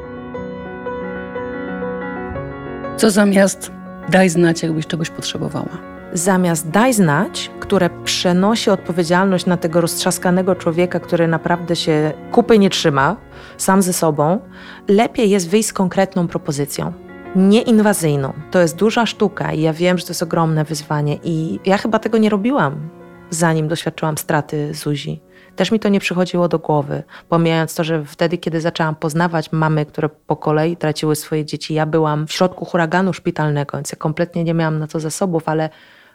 Co 2.97 3.11
zamiast 3.11 3.71
daj 4.09 4.29
znać, 4.29 4.63
jakbyś 4.63 4.87
czegoś 4.87 5.09
potrzebowała? 5.09 5.77
Zamiast 6.13 6.69
daj 6.69 6.93
znać, 6.93 7.51
które 7.59 7.89
przenosi 8.03 8.69
odpowiedzialność 8.69 9.45
na 9.45 9.57
tego 9.57 9.81
roztrzaskanego 9.81 10.55
człowieka, 10.55 10.99
który 10.99 11.27
naprawdę 11.27 11.75
się 11.75 12.13
kupy 12.31 12.59
nie 12.59 12.69
trzyma, 12.69 13.15
sam 13.57 13.81
ze 13.81 13.93
sobą, 13.93 14.39
lepiej 14.87 15.29
jest 15.29 15.49
wyjść 15.49 15.69
z 15.69 15.73
konkretną 15.73 16.27
propozycją. 16.27 16.93
Nieinwazyjną. 17.35 18.33
To 18.51 18.59
jest 18.59 18.75
duża 18.75 19.05
sztuka 19.05 19.53
i 19.53 19.61
ja 19.61 19.73
wiem, 19.73 19.97
że 19.97 20.05
to 20.05 20.11
jest 20.11 20.23
ogromne 20.23 20.63
wyzwanie 20.63 21.17
i 21.23 21.59
ja 21.65 21.77
chyba 21.77 21.99
tego 21.99 22.17
nie 22.17 22.29
robiłam, 22.29 22.89
zanim 23.29 23.67
doświadczyłam 23.67 24.17
straty 24.17 24.73
Zuzi. 24.73 25.21
Też 25.55 25.71
mi 25.71 25.79
to 25.79 25.89
nie 25.89 25.99
przychodziło 25.99 26.47
do 26.47 26.59
głowy, 26.59 27.03
pomijając 27.29 27.75
to, 27.75 27.83
że 27.83 28.05
wtedy, 28.05 28.37
kiedy 28.37 28.61
zaczęłam 28.61 28.95
poznawać 28.95 29.51
mamy, 29.51 29.85
które 29.85 30.09
po 30.09 30.35
kolei 30.35 30.77
traciły 30.77 31.15
swoje 31.15 31.45
dzieci, 31.45 31.73
ja 31.73 31.85
byłam 31.85 32.27
w 32.27 32.31
środku 32.31 32.65
huraganu 32.65 33.13
szpitalnego, 33.13 33.77
więc 33.77 33.91
ja 33.91 33.97
kompletnie 33.97 34.43
nie 34.43 34.53
miałam 34.53 34.79
na 34.79 34.87
to 34.87 34.99
zasobów, 34.99 35.49
ale 35.49 35.69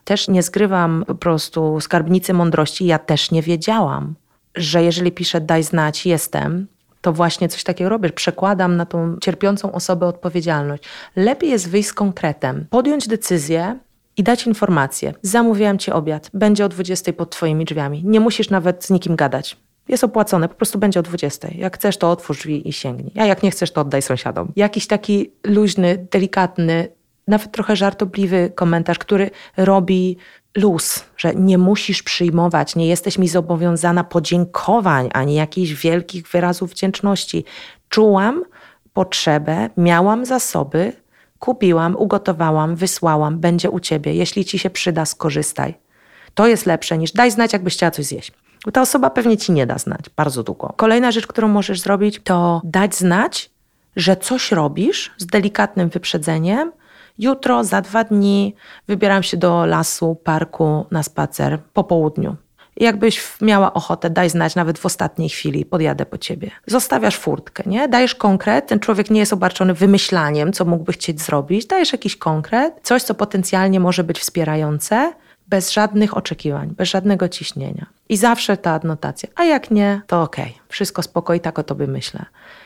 Też 0.04 0.28
nie 0.28 0.42
zgrywam 0.42 1.04
po 1.06 1.14
prostu 1.14 1.80
skarbnicy 1.80 2.32
mądrości. 2.32 2.86
Ja 2.86 2.98
też 2.98 3.30
nie 3.30 3.42
wiedziałam, 3.42 4.14
że 4.54 4.82
jeżeli 4.82 5.12
piszę 5.12 5.40
daj 5.40 5.62
znać, 5.62 6.06
jestem, 6.06 6.66
to 7.00 7.12
właśnie 7.12 7.48
coś 7.48 7.64
takiego 7.64 7.90
robię. 7.90 8.10
Przekładam 8.10 8.76
na 8.76 8.86
tą 8.86 9.16
cierpiącą 9.20 9.72
osobę 9.72 10.06
odpowiedzialność. 10.06 10.82
Lepiej 11.16 11.50
jest 11.50 11.70
wyjść 11.70 11.88
z 11.88 11.92
konkretem, 11.92 12.66
podjąć 12.70 13.08
decyzję, 13.08 13.78
i 14.16 14.22
dać 14.22 14.46
informację. 14.46 15.14
Zamówiłam 15.22 15.78
ci 15.78 15.90
obiad, 15.90 16.30
będzie 16.34 16.64
o 16.64 16.68
20 16.68 17.12
pod 17.12 17.30
twoimi 17.30 17.64
drzwiami. 17.64 18.02
Nie 18.04 18.20
musisz 18.20 18.50
nawet 18.50 18.84
z 18.84 18.90
nikim 18.90 19.16
gadać. 19.16 19.56
Jest 19.88 20.04
opłacone, 20.04 20.48
po 20.48 20.54
prostu 20.54 20.78
będzie 20.78 21.00
o 21.00 21.02
20. 21.02 21.48
Jak 21.54 21.76
chcesz, 21.76 21.96
to 21.96 22.10
otwórz 22.10 22.38
drzwi 22.38 22.68
i 22.68 22.72
sięgnij. 22.72 23.12
A 23.18 23.24
jak 23.24 23.42
nie 23.42 23.50
chcesz, 23.50 23.72
to 23.72 23.80
oddaj 23.80 24.02
sąsiadom. 24.02 24.52
Jakiś 24.56 24.86
taki 24.86 25.32
luźny, 25.46 26.06
delikatny, 26.10 26.88
nawet 27.28 27.52
trochę 27.52 27.76
żartobliwy 27.76 28.52
komentarz, 28.54 28.98
który 28.98 29.30
robi 29.56 30.16
luz, 30.56 31.04
że 31.16 31.34
nie 31.34 31.58
musisz 31.58 32.02
przyjmować, 32.02 32.76
nie 32.76 32.86
jesteś 32.86 33.18
mi 33.18 33.28
zobowiązana 33.28 34.04
podziękowań 34.04 35.08
ani 35.12 35.34
jakichś 35.34 35.70
wielkich 35.72 36.28
wyrazów 36.28 36.70
wdzięczności. 36.70 37.44
Czułam 37.88 38.44
potrzebę, 38.92 39.70
miałam 39.76 40.26
zasoby, 40.26 40.92
kupiłam, 41.40 41.96
ugotowałam, 41.96 42.76
wysłałam, 42.76 43.38
będzie 43.38 43.70
u 43.70 43.80
ciebie. 43.80 44.14
Jeśli 44.14 44.44
ci 44.44 44.58
się 44.58 44.70
przyda, 44.70 45.04
skorzystaj. 45.04 45.74
To 46.34 46.46
jest 46.46 46.66
lepsze 46.66 46.98
niż 46.98 47.12
daj 47.12 47.30
znać, 47.30 47.52
jakbyś 47.52 47.74
chciała 47.74 47.90
coś 47.90 48.04
zjeść. 48.04 48.32
Bo 48.64 48.72
ta 48.72 48.82
osoba 48.82 49.10
pewnie 49.10 49.36
ci 49.36 49.52
nie 49.52 49.66
da 49.66 49.78
znać 49.78 50.00
bardzo 50.16 50.42
długo. 50.42 50.72
Kolejna 50.76 51.10
rzecz, 51.12 51.26
którą 51.26 51.48
możesz 51.48 51.80
zrobić, 51.80 52.20
to 52.24 52.60
dać 52.64 52.94
znać, 52.94 53.50
że 53.96 54.16
coś 54.16 54.52
robisz 54.52 55.10
z 55.18 55.26
delikatnym 55.26 55.88
wyprzedzeniem. 55.88 56.72
Jutro, 57.18 57.64
za 57.64 57.80
dwa 57.80 58.04
dni 58.04 58.54
wybieram 58.88 59.22
się 59.22 59.36
do 59.36 59.66
lasu, 59.66 60.16
parku 60.24 60.86
na 60.90 61.02
spacer 61.02 61.58
po 61.72 61.84
południu. 61.84 62.36
Jakbyś 62.80 63.22
miała 63.40 63.74
ochotę, 63.74 64.10
daj 64.10 64.30
znać 64.30 64.54
nawet 64.54 64.78
w 64.78 64.86
ostatniej 64.86 65.28
chwili, 65.28 65.64
podjadę 65.64 66.06
po 66.06 66.18
ciebie. 66.18 66.50
Zostawiasz 66.66 67.16
furtkę, 67.16 67.62
nie? 67.66 67.88
Dajesz 67.88 68.14
konkret, 68.14 68.66
ten 68.66 68.80
człowiek 68.80 69.10
nie 69.10 69.20
jest 69.20 69.32
obarczony 69.32 69.74
wymyślaniem, 69.74 70.52
co 70.52 70.64
mógłby 70.64 70.92
chcieć 70.92 71.20
zrobić. 71.20 71.66
Dajesz 71.66 71.92
jakiś 71.92 72.16
konkret, 72.16 72.74
coś, 72.82 73.02
co 73.02 73.14
potencjalnie 73.14 73.80
może 73.80 74.04
być 74.04 74.18
wspierające, 74.18 75.12
bez 75.48 75.72
żadnych 75.72 76.16
oczekiwań, 76.16 76.74
bez 76.76 76.88
żadnego 76.88 77.28
ciśnienia. 77.28 77.86
I 78.08 78.16
zawsze 78.16 78.56
ta 78.56 78.72
adnotacja. 78.72 79.28
A 79.36 79.44
jak 79.44 79.70
nie, 79.70 80.00
to 80.06 80.22
okej, 80.22 80.44
okay. 80.44 80.62
wszystko 80.68 81.02
spoko 81.02 81.34
i 81.34 81.40
tak 81.40 81.58
o 81.58 81.62
tobie 81.62 81.86
myślę. 81.86 82.24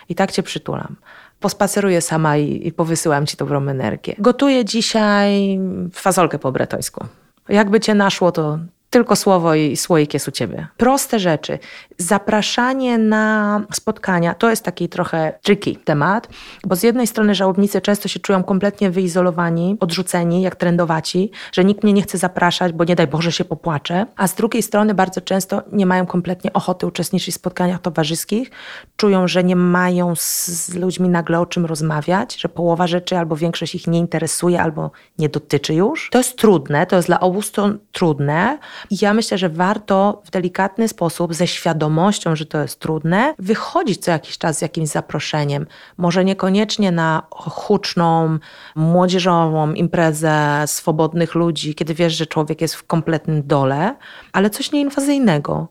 I 0.08 0.14
tak 0.14 0.32
cię 0.32 0.42
przytulam. 0.42 0.96
Pospaceruję 1.40 2.00
sama 2.00 2.36
i, 2.36 2.66
i 2.66 2.72
powysyłam 2.72 3.26
ci 3.26 3.36
dobrą 3.36 3.68
energię. 3.68 4.14
Gotuję 4.18 4.64
dzisiaj 4.64 5.58
fazolkę 5.92 6.38
po 6.38 6.52
bretońsku. 6.52 7.04
Jakby 7.48 7.80
cię 7.80 7.94
naszło, 7.94 8.32
to 8.32 8.58
tylko 8.94 9.16
słowo 9.16 9.54
i 9.54 9.76
słoik 9.76 10.14
jest 10.14 10.28
u 10.28 10.30
ciebie. 10.30 10.66
Proste 10.76 11.18
rzeczy. 11.18 11.58
Zapraszanie 11.98 12.98
na 12.98 13.60
spotkania 13.72 14.34
to 14.34 14.50
jest 14.50 14.64
taki 14.64 14.88
trochę 14.88 15.38
tricky 15.42 15.76
temat, 15.76 16.28
bo 16.66 16.76
z 16.76 16.82
jednej 16.82 17.06
strony 17.06 17.34
żałobnicy 17.34 17.80
często 17.80 18.08
się 18.08 18.20
czują 18.20 18.44
kompletnie 18.44 18.90
wyizolowani, 18.90 19.76
odrzuceni, 19.80 20.42
jak 20.42 20.56
trendowaci, 20.56 21.30
że 21.52 21.64
nikt 21.64 21.84
mnie 21.84 21.92
nie 21.92 22.02
chce 22.02 22.18
zapraszać, 22.18 22.72
bo 22.72 22.84
nie 22.84 22.96
daj 22.96 23.06
Boże 23.06 23.32
się 23.32 23.44
popłaczę, 23.44 24.06
a 24.16 24.28
z 24.28 24.34
drugiej 24.34 24.62
strony 24.62 24.94
bardzo 24.94 25.20
często 25.20 25.62
nie 25.72 25.86
mają 25.86 26.06
kompletnie 26.06 26.52
ochoty 26.52 26.86
uczestniczyć 26.86 27.34
w 27.34 27.38
spotkaniach 27.38 27.80
towarzyskich, 27.80 28.50
czują, 28.96 29.28
że 29.28 29.44
nie 29.44 29.56
mają 29.56 30.12
z 30.16 30.74
ludźmi 30.74 31.08
nagle 31.08 31.40
o 31.40 31.46
czym 31.46 31.66
rozmawiać, 31.66 32.36
że 32.40 32.48
połowa 32.48 32.86
rzeczy 32.86 33.18
albo 33.18 33.36
większość 33.36 33.74
ich 33.74 33.86
nie 33.86 33.98
interesuje, 33.98 34.62
albo 34.62 34.90
nie 35.18 35.28
dotyczy 35.28 35.74
już. 35.74 36.10
To 36.10 36.18
jest 36.18 36.38
trudne, 36.38 36.86
to 36.86 36.96
jest 36.96 37.08
dla 37.08 37.20
obu 37.20 37.42
stron 37.42 37.78
trudne, 37.92 38.58
i 38.90 38.96
ja 39.00 39.14
myślę, 39.14 39.38
że 39.38 39.48
warto 39.48 40.22
w 40.24 40.30
delikatny 40.30 40.88
sposób, 40.88 41.34
ze 41.34 41.46
świadomością, 41.46 42.36
że 42.36 42.46
to 42.46 42.62
jest 42.62 42.80
trudne, 42.80 43.34
wychodzić 43.38 44.04
co 44.04 44.10
jakiś 44.10 44.38
czas 44.38 44.58
z 44.58 44.62
jakimś 44.62 44.88
zaproszeniem. 44.88 45.66
Może 45.96 46.24
niekoniecznie 46.24 46.92
na 46.92 47.22
huczną, 47.30 48.38
młodzieżową 48.74 49.72
imprezę 49.72 50.64
swobodnych 50.66 51.34
ludzi, 51.34 51.74
kiedy 51.74 51.94
wiesz, 51.94 52.16
że 52.16 52.26
człowiek 52.26 52.60
jest 52.60 52.74
w 52.74 52.86
kompletnym 52.86 53.46
dole, 53.46 53.96
ale 54.32 54.50
coś 54.50 54.72
nieinwazyjnego 54.72 55.68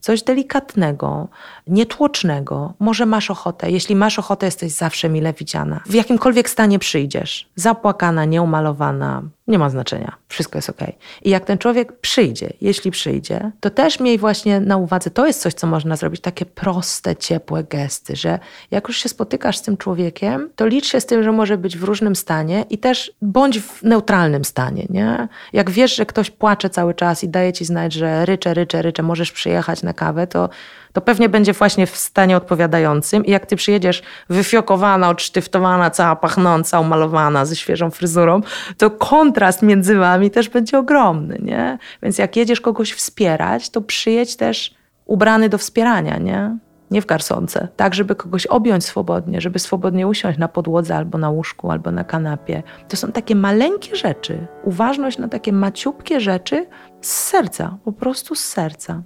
coś 0.00 0.22
delikatnego, 0.22 1.28
nietłocznego. 1.66 2.74
Może 2.78 3.06
masz 3.06 3.30
ochotę. 3.30 3.70
Jeśli 3.70 3.96
masz 3.96 4.18
ochotę, 4.18 4.46
jesteś 4.46 4.72
zawsze 4.72 5.08
mile 5.08 5.32
widziana. 5.32 5.80
W 5.86 5.94
jakimkolwiek 5.94 6.50
stanie 6.50 6.78
przyjdziesz. 6.78 7.50
Zapłakana, 7.54 8.24
nieumalowana, 8.24 9.22
nie 9.48 9.58
ma 9.58 9.70
znaczenia. 9.70 10.16
Wszystko 10.28 10.58
jest 10.58 10.70
ok. 10.70 10.80
I 11.22 11.30
jak 11.30 11.44
ten 11.44 11.58
człowiek 11.58 12.00
przyjdzie, 12.00 12.52
jeśli 12.60 12.90
przyjdzie, 12.90 13.50
to 13.60 13.70
też 13.70 14.00
miej 14.00 14.18
właśnie 14.18 14.60
na 14.60 14.76
uwadze, 14.76 15.10
to 15.10 15.26
jest 15.26 15.40
coś, 15.40 15.54
co 15.54 15.66
można 15.66 15.96
zrobić, 15.96 16.20
takie 16.20 16.46
proste, 16.46 17.16
ciepłe 17.16 17.64
gesty, 17.64 18.16
że 18.16 18.38
jak 18.70 18.88
już 18.88 18.96
się 18.96 19.08
spotykasz 19.08 19.56
z 19.56 19.62
tym 19.62 19.76
człowiekiem, 19.76 20.50
to 20.56 20.66
licz 20.66 20.86
się 20.86 21.00
z 21.00 21.06
tym, 21.06 21.22
że 21.22 21.32
może 21.32 21.58
być 21.58 21.78
w 21.78 21.84
różnym 21.84 22.16
stanie 22.16 22.64
i 22.70 22.78
też 22.78 23.12
bądź 23.22 23.60
w 23.60 23.82
neutralnym 23.82 24.44
stanie, 24.44 24.86
nie? 24.90 25.28
Jak 25.52 25.70
wiesz, 25.70 25.96
że 25.96 26.06
ktoś 26.06 26.30
płacze 26.30 26.70
cały 26.70 26.94
czas 26.94 27.24
i 27.24 27.28
daje 27.28 27.52
ci 27.52 27.64
znać, 27.64 27.92
że 27.92 28.26
rycze, 28.26 28.54
rycze, 28.54 28.82
rycze, 28.82 29.02
możesz 29.02 29.32
przyjechać 29.32 29.82
na 29.82 29.92
kawę, 29.92 30.26
to 30.26 30.48
to 30.92 31.00
pewnie 31.00 31.28
będzie 31.28 31.52
właśnie 31.52 31.86
w 31.86 31.96
stanie 31.96 32.36
odpowiadającym. 32.36 33.26
I 33.26 33.30
jak 33.30 33.46
ty 33.46 33.56
przyjedziesz 33.56 34.02
wyfiokowana, 34.28 35.08
odsztyftowana, 35.08 35.90
cała 35.90 36.16
pachnąca, 36.16 36.80
umalowana, 36.80 37.44
ze 37.44 37.56
świeżą 37.56 37.90
fryzurą, 37.90 38.40
to 38.78 38.90
kontrast 38.90 39.62
między 39.62 39.96
wami 39.96 40.30
też 40.30 40.48
będzie 40.48 40.78
ogromny, 40.78 41.38
nie? 41.42 41.78
Więc 42.02 42.18
jak 42.18 42.36
jedziesz 42.36 42.60
kogoś 42.60 42.92
wspierać, 42.92 43.70
to 43.70 43.80
przyjedź 43.80 44.36
też 44.36 44.74
ubrany 45.06 45.48
do 45.48 45.58
wspierania, 45.58 46.18
nie? 46.18 46.56
Nie 46.90 47.02
w 47.02 47.06
garsonce. 47.06 47.68
Tak, 47.76 47.94
żeby 47.94 48.14
kogoś 48.14 48.46
objąć 48.46 48.84
swobodnie, 48.84 49.40
żeby 49.40 49.58
swobodnie 49.58 50.06
usiąść 50.06 50.38
na 50.38 50.48
podłodze 50.48 50.96
albo 50.96 51.18
na 51.18 51.30
łóżku, 51.30 51.70
albo 51.70 51.90
na 51.90 52.04
kanapie. 52.04 52.62
To 52.88 52.96
są 52.96 53.12
takie 53.12 53.34
maleńkie 53.34 53.96
rzeczy. 53.96 54.46
Uważność 54.64 55.18
na 55.18 55.28
takie 55.28 55.52
maciupkie 55.52 56.20
rzeczy 56.20 56.66
z 57.00 57.12
serca, 57.12 57.76
po 57.84 57.92
prostu 57.92 58.34
z 58.34 58.44
serca. 58.44 59.02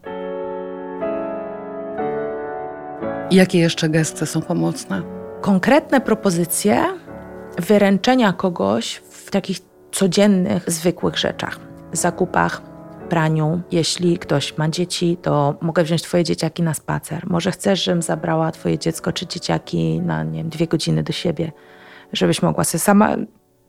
Jakie 3.32 3.58
jeszcze 3.58 3.88
gesty 3.88 4.26
są 4.26 4.42
pomocne? 4.42 5.02
Konkretne 5.40 6.00
propozycje 6.00 6.84
wyręczenia 7.58 8.32
kogoś 8.32 8.94
w 8.94 9.30
takich 9.30 9.58
codziennych, 9.92 10.70
zwykłych 10.70 11.18
rzeczach. 11.18 11.60
Zakupach, 11.92 12.62
praniu. 13.08 13.60
Jeśli 13.70 14.18
ktoś 14.18 14.58
ma 14.58 14.68
dzieci, 14.68 15.16
to 15.22 15.54
mogę 15.60 15.84
wziąć 15.84 16.02
twoje 16.02 16.24
dzieciaki 16.24 16.62
na 16.62 16.74
spacer. 16.74 17.26
Może 17.26 17.50
chcesz, 17.50 17.84
żebym 17.84 18.02
zabrała 18.02 18.52
twoje 18.52 18.78
dziecko 18.78 19.12
czy 19.12 19.26
dzieciaki 19.26 20.00
na 20.00 20.24
nie 20.24 20.38
wiem, 20.38 20.48
dwie 20.48 20.66
godziny 20.66 21.02
do 21.02 21.12
siebie, 21.12 21.52
żebyś 22.12 22.42
mogła 22.42 22.64
sobie 22.64 22.80
sama 22.80 23.16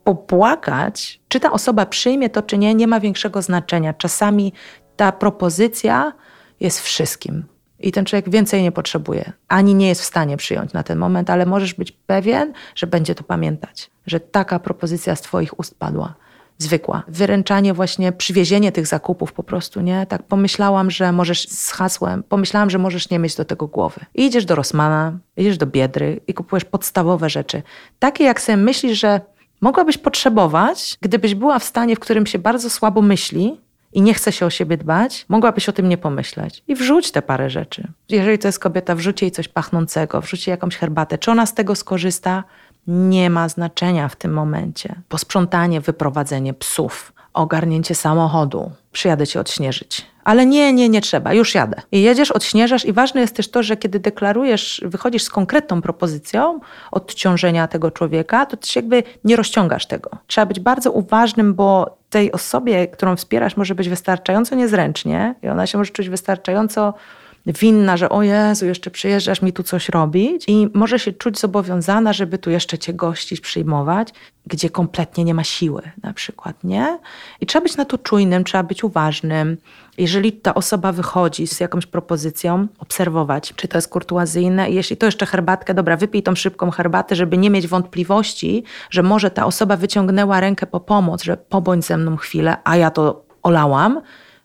popłakać. 0.03 1.21
Czy 1.27 1.39
ta 1.39 1.51
osoba 1.51 1.85
przyjmie 1.85 2.29
to, 2.29 2.41
czy 2.41 2.57
nie, 2.57 2.75
nie 2.75 2.87
ma 2.87 2.99
większego 2.99 3.41
znaczenia. 3.41 3.93
Czasami 3.93 4.53
ta 4.95 5.11
propozycja 5.11 6.13
jest 6.59 6.81
wszystkim 6.81 7.52
i 7.83 7.91
ten 7.91 8.05
człowiek 8.05 8.29
więcej 8.29 8.63
nie 8.63 8.71
potrzebuje, 8.71 9.31
ani 9.47 9.75
nie 9.75 9.87
jest 9.87 10.01
w 10.01 10.05
stanie 10.05 10.37
przyjąć 10.37 10.73
na 10.73 10.83
ten 10.83 10.97
moment, 10.97 11.29
ale 11.29 11.45
możesz 11.45 11.73
być 11.73 11.91
pewien, 11.91 12.53
że 12.75 12.87
będzie 12.87 13.15
to 13.15 13.23
pamiętać, 13.23 13.89
że 14.07 14.19
taka 14.19 14.59
propozycja 14.59 15.15
z 15.15 15.21
Twoich 15.21 15.59
ust 15.59 15.79
padła. 15.79 16.13
Zwykła. 16.57 17.03
Wyręczanie, 17.07 17.73
właśnie 17.73 18.11
przywiezienie 18.11 18.71
tych 18.71 18.87
zakupów 18.87 19.33
po 19.33 19.43
prostu, 19.43 19.81
nie? 19.81 20.05
Tak 20.05 20.23
pomyślałam, 20.23 20.91
że 20.91 21.11
możesz 21.11 21.49
z 21.49 21.71
hasłem, 21.71 22.23
pomyślałam, 22.23 22.69
że 22.69 22.77
możesz 22.77 23.09
nie 23.09 23.19
mieć 23.19 23.35
do 23.35 23.45
tego 23.45 23.67
głowy. 23.67 24.01
I 24.15 24.25
idziesz 24.25 24.45
do 24.45 24.55
Rosmana, 24.55 25.17
idziesz 25.37 25.57
do 25.57 25.65
Biedry 25.65 26.19
i 26.27 26.33
kupujesz 26.33 26.65
podstawowe 26.65 27.29
rzeczy. 27.29 27.63
Takie, 27.99 28.23
jak 28.23 28.41
sobie 28.41 28.57
myślisz, 28.57 28.99
że 28.99 29.21
mogłabyś 29.61 29.97
potrzebować, 29.97 30.97
gdybyś 31.01 31.35
była 31.35 31.59
w 31.59 31.63
stanie, 31.63 31.95
w 31.95 31.99
którym 31.99 32.25
się 32.25 32.39
bardzo 32.39 32.69
słabo 32.69 33.01
myśli, 33.01 33.61
i 33.93 34.01
nie 34.01 34.13
chce 34.13 34.31
się 34.31 34.45
o 34.45 34.49
siebie 34.49 34.77
dbać, 34.77 35.25
mogłabyś 35.29 35.69
o 35.69 35.73
tym 35.73 35.89
nie 35.89 35.97
pomyśleć. 35.97 36.63
I 36.67 36.75
wrzuć 36.75 37.11
te 37.11 37.21
parę 37.21 37.49
rzeczy. 37.49 37.87
Jeżeli 38.09 38.39
to 38.39 38.47
jest 38.47 38.59
kobieta, 38.59 38.95
wrzuć 38.95 39.21
jej 39.21 39.31
coś 39.31 39.47
pachnącego, 39.47 40.21
wrzuć 40.21 40.47
jej 40.47 40.51
jakąś 40.51 40.77
herbatę. 40.77 41.17
Czy 41.17 41.31
ona 41.31 41.45
z 41.45 41.53
tego 41.53 41.75
skorzysta? 41.75 42.43
Nie 42.87 43.29
ma 43.29 43.49
znaczenia 43.49 44.07
w 44.09 44.15
tym 44.15 44.33
momencie. 44.33 44.95
Posprzątanie, 45.09 45.81
wyprowadzenie 45.81 46.53
psów, 46.53 47.13
ogarnięcie 47.33 47.95
samochodu. 47.95 48.71
Przyjadę 48.91 49.27
cię 49.27 49.39
odśnieżyć. 49.39 50.05
Ale 50.23 50.45
nie, 50.45 50.73
nie, 50.73 50.89
nie 50.89 51.01
trzeba, 51.01 51.33
już 51.33 51.55
jadę. 51.55 51.81
I 51.91 52.01
jedziesz, 52.01 52.31
odśnieżasz 52.31 52.85
i 52.85 52.93
ważne 52.93 53.21
jest 53.21 53.35
też 53.35 53.51
to, 53.51 53.63
że 53.63 53.77
kiedy 53.77 53.99
deklarujesz, 53.99 54.81
wychodzisz 54.85 55.23
z 55.23 55.29
konkretną 55.29 55.81
propozycją 55.81 56.59
odciążenia 56.91 57.67
tego 57.67 57.91
człowieka, 57.91 58.45
to 58.45 58.57
ty 58.57 58.67
się 58.67 58.79
jakby 58.79 59.03
nie 59.23 59.35
rozciągasz 59.35 59.85
tego. 59.85 60.09
Trzeba 60.27 60.45
być 60.45 60.59
bardzo 60.59 60.91
uważnym, 60.91 61.53
bo 61.53 61.97
tej 62.09 62.31
osobie, 62.31 62.87
którą 62.87 63.15
wspierasz, 63.15 63.57
może 63.57 63.75
być 63.75 63.89
wystarczająco 63.89 64.55
niezręcznie 64.55 65.35
i 65.43 65.47
ona 65.47 65.67
się 65.67 65.77
może 65.77 65.91
czuć 65.91 66.09
wystarczająco 66.09 66.93
winna, 67.45 67.97
że 67.97 68.09
o 68.09 68.23
Jezu, 68.23 68.65
jeszcze 68.65 68.91
przyjeżdżasz 68.91 69.41
mi 69.41 69.53
tu 69.53 69.63
coś 69.63 69.89
robić 69.89 70.43
i 70.47 70.69
może 70.73 70.99
się 70.99 71.13
czuć 71.13 71.39
zobowiązana, 71.39 72.13
żeby 72.13 72.37
tu 72.37 72.49
jeszcze 72.49 72.77
cię 72.77 72.93
gościć, 72.93 73.41
przyjmować, 73.41 74.09
gdzie 74.45 74.69
kompletnie 74.69 75.23
nie 75.23 75.33
ma 75.33 75.43
siły 75.43 75.81
na 76.03 76.13
przykład, 76.13 76.63
nie? 76.63 76.99
I 77.41 77.45
trzeba 77.45 77.63
być 77.63 77.77
na 77.77 77.85
to 77.85 77.97
czujnym, 77.97 78.43
trzeba 78.43 78.63
być 78.63 78.83
uważnym. 78.83 79.57
Jeżeli 79.97 80.31
ta 80.31 80.53
osoba 80.53 80.91
wychodzi 80.91 81.47
z 81.47 81.59
jakąś 81.59 81.85
propozycją, 81.85 82.67
obserwować, 82.79 83.53
czy 83.55 83.67
to 83.67 83.77
jest 83.77 83.89
kurtuazyjne 83.89 84.69
jeśli 84.69 84.97
to 84.97 85.05
jeszcze 85.05 85.25
herbatkę, 85.25 85.73
dobra, 85.73 85.97
wypij 85.97 86.23
tą 86.23 86.35
szybką 86.35 86.71
herbatę, 86.71 87.15
żeby 87.15 87.37
nie 87.37 87.49
mieć 87.49 87.67
wątpliwości, 87.67 88.63
że 88.89 89.03
może 89.03 89.31
ta 89.31 89.45
osoba 89.45 89.77
wyciągnęła 89.77 90.39
rękę 90.39 90.67
po 90.67 90.79
pomoc, 90.79 91.23
że 91.23 91.37
pobądź 91.37 91.85
ze 91.85 91.97
mną 91.97 92.17
chwilę, 92.17 92.57
a 92.63 92.75
ja 92.77 92.91
to 92.91 93.25
olałam, 93.43 94.01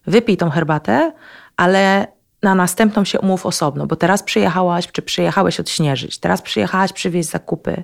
wypij 0.07 0.37
tą 0.37 0.51
herbatę, 0.51 1.13
ale 1.57 2.07
na 2.43 2.55
następną 2.55 3.05
się 3.05 3.21
umów 3.21 3.47
osobno, 3.47 3.87
bo 3.87 3.97
teraz 3.97 4.23
przyjechałaś, 4.23 4.93
czy 4.93 5.03
przyjechałeś 5.03 5.61
odśnieżyć, 5.61 6.19
teraz 6.19 6.43
przyjechałaś 6.43 6.93
przywieźć 6.93 7.31
zakupy, 7.31 7.83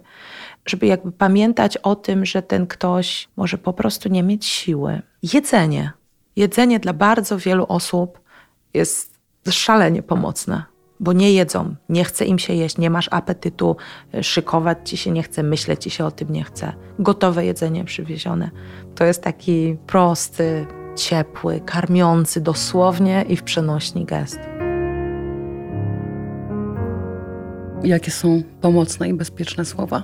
żeby 0.66 0.86
jakby 0.86 1.12
pamiętać 1.12 1.76
o 1.76 1.96
tym, 1.96 2.26
że 2.26 2.42
ten 2.42 2.66
ktoś 2.66 3.28
może 3.36 3.58
po 3.58 3.72
prostu 3.72 4.08
nie 4.08 4.22
mieć 4.22 4.46
siły. 4.46 5.02
Jedzenie. 5.22 5.92
Jedzenie 6.36 6.80
dla 6.80 6.92
bardzo 6.92 7.38
wielu 7.38 7.66
osób 7.68 8.20
jest 8.74 9.18
szalenie 9.50 10.02
pomocne, 10.02 10.62
bo 11.00 11.12
nie 11.12 11.32
jedzą, 11.32 11.74
nie 11.88 12.04
chce 12.04 12.24
im 12.24 12.38
się 12.38 12.54
jeść, 12.54 12.78
nie 12.78 12.90
masz 12.90 13.08
apetytu, 13.10 13.76
szykować 14.22 14.78
ci 14.84 14.96
się 14.96 15.10
nie 15.10 15.22
chce, 15.22 15.42
myśleć 15.42 15.82
ci 15.82 15.90
się 15.90 16.04
o 16.04 16.10
tym 16.10 16.32
nie 16.32 16.44
chce. 16.44 16.72
Gotowe 16.98 17.44
jedzenie 17.44 17.84
przywiezione. 17.84 18.50
To 18.94 19.04
jest 19.04 19.22
taki 19.22 19.76
prosty, 19.86 20.66
ciepły, 20.94 21.60
karmiący 21.60 22.40
dosłownie 22.40 23.24
i 23.28 23.36
w 23.36 23.42
przenośni 23.42 24.04
gest. 24.04 24.40
Jakie 27.84 28.10
są 28.10 28.42
pomocne 28.60 29.08
i 29.08 29.14
bezpieczne 29.14 29.64
słowa? 29.64 30.02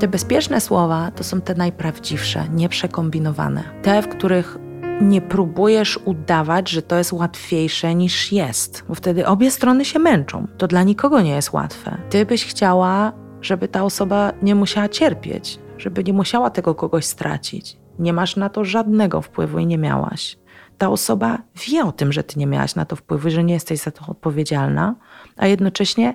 Te 0.00 0.08
bezpieczne 0.08 0.60
słowa 0.60 1.10
to 1.10 1.24
są 1.24 1.40
te 1.40 1.54
najprawdziwsze, 1.54 2.48
nieprzekombinowane. 2.52 3.62
Te, 3.82 4.02
w 4.02 4.08
których 4.08 4.58
nie 5.00 5.20
próbujesz 5.20 5.98
udawać, 6.04 6.70
że 6.70 6.82
to 6.82 6.96
jest 6.96 7.12
łatwiejsze 7.12 7.94
niż 7.94 8.32
jest, 8.32 8.84
bo 8.88 8.94
wtedy 8.94 9.26
obie 9.26 9.50
strony 9.50 9.84
się 9.84 9.98
męczą. 9.98 10.46
To 10.58 10.66
dla 10.66 10.82
nikogo 10.82 11.20
nie 11.20 11.30
jest 11.30 11.52
łatwe. 11.52 11.96
Ty 12.10 12.26
byś 12.26 12.44
chciała, 12.44 13.12
żeby 13.40 13.68
ta 13.68 13.84
osoba 13.84 14.32
nie 14.42 14.54
musiała 14.54 14.88
cierpieć, 14.88 15.58
żeby 15.78 16.04
nie 16.04 16.12
musiała 16.12 16.50
tego 16.50 16.74
kogoś 16.74 17.04
stracić. 17.04 17.83
Nie 17.98 18.12
masz 18.12 18.36
na 18.36 18.48
to 18.48 18.64
żadnego 18.64 19.22
wpływu 19.22 19.58
i 19.58 19.66
nie 19.66 19.78
miałaś. 19.78 20.36
Ta 20.78 20.88
osoba 20.88 21.38
wie 21.66 21.84
o 21.84 21.92
tym, 21.92 22.12
że 22.12 22.24
ty 22.24 22.38
nie 22.38 22.46
miałaś 22.46 22.74
na 22.74 22.84
to 22.84 22.96
wpływu, 22.96 23.30
że 23.30 23.44
nie 23.44 23.54
jesteś 23.54 23.80
za 23.80 23.90
to 23.90 24.04
odpowiedzialna, 24.08 24.94
a 25.36 25.46
jednocześnie 25.46 26.14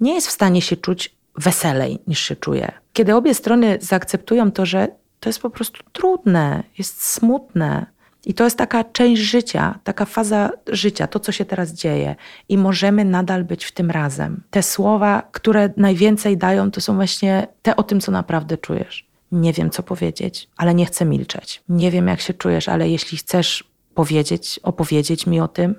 nie 0.00 0.14
jest 0.14 0.28
w 0.28 0.30
stanie 0.30 0.62
się 0.62 0.76
czuć 0.76 1.16
weselej 1.36 1.98
niż 2.06 2.20
się 2.20 2.36
czuje. 2.36 2.72
Kiedy 2.92 3.14
obie 3.14 3.34
strony 3.34 3.78
zaakceptują 3.80 4.52
to, 4.52 4.66
że 4.66 4.88
to 5.20 5.28
jest 5.28 5.42
po 5.42 5.50
prostu 5.50 5.82
trudne, 5.92 6.62
jest 6.78 7.02
smutne, 7.02 7.86
i 8.26 8.34
to 8.34 8.44
jest 8.44 8.58
taka 8.58 8.84
część 8.84 9.22
życia, 9.22 9.78
taka 9.84 10.04
faza 10.04 10.50
życia, 10.66 11.06
to 11.06 11.20
co 11.20 11.32
się 11.32 11.44
teraz 11.44 11.72
dzieje, 11.72 12.16
i 12.48 12.58
możemy 12.58 13.04
nadal 13.04 13.44
być 13.44 13.64
w 13.64 13.72
tym 13.72 13.90
razem. 13.90 14.42
Te 14.50 14.62
słowa, 14.62 15.22
które 15.32 15.72
najwięcej 15.76 16.36
dają, 16.36 16.70
to 16.70 16.80
są 16.80 16.94
właśnie 16.94 17.46
te 17.62 17.76
o 17.76 17.82
tym, 17.82 18.00
co 18.00 18.12
naprawdę 18.12 18.58
czujesz. 18.58 19.05
Nie 19.32 19.52
wiem, 19.52 19.70
co 19.70 19.82
powiedzieć, 19.82 20.48
ale 20.56 20.74
nie 20.74 20.86
chcę 20.86 21.04
milczeć. 21.04 21.62
Nie 21.68 21.90
wiem, 21.90 22.08
jak 22.08 22.20
się 22.20 22.34
czujesz, 22.34 22.68
ale 22.68 22.88
jeśli 22.88 23.18
chcesz 23.18 23.64
powiedzieć, 23.94 24.60
opowiedzieć 24.62 25.26
mi 25.26 25.40
o 25.40 25.48
tym, 25.48 25.74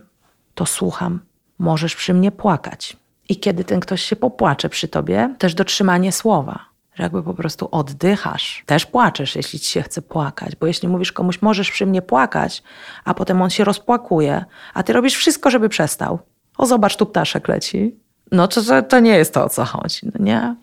to 0.55 0.65
słucham. 0.65 1.19
Możesz 1.59 1.95
przy 1.95 2.13
mnie 2.13 2.31
płakać. 2.31 2.97
I 3.29 3.37
kiedy 3.39 3.63
ten 3.63 3.79
ktoś 3.79 4.01
się 4.01 4.15
popłacze 4.15 4.69
przy 4.69 4.87
tobie, 4.87 5.35
też 5.37 5.53
dotrzymanie 5.53 6.11
słowa, 6.11 6.65
że 6.95 7.03
jakby 7.03 7.23
po 7.23 7.33
prostu 7.33 7.67
oddychasz. 7.71 8.63
Też 8.65 8.85
płaczesz, 8.85 9.35
jeśli 9.35 9.59
ci 9.59 9.71
się 9.71 9.81
chce 9.81 10.01
płakać, 10.01 10.55
bo 10.55 10.67
jeśli 10.67 10.87
mówisz 10.87 11.11
komuś, 11.11 11.41
możesz 11.41 11.71
przy 11.71 11.85
mnie 11.85 12.01
płakać, 12.01 12.63
a 13.05 13.13
potem 13.13 13.41
on 13.41 13.49
się 13.49 13.63
rozpłakuje, 13.63 14.45
a 14.73 14.83
ty 14.83 14.93
robisz 14.93 15.15
wszystko, 15.15 15.49
żeby 15.49 15.69
przestał. 15.69 16.19
O, 16.57 16.65
zobacz, 16.65 16.95
tu 16.95 17.05
ptaszek 17.05 17.47
leci. 17.47 17.95
No 18.31 18.47
to, 18.47 18.81
to 18.81 18.99
nie 18.99 19.17
jest 19.17 19.33
to, 19.33 19.45
o 19.45 19.49
co 19.49 19.65
chodzi, 19.65 19.99
no 20.03 20.25
nie? 20.25 20.55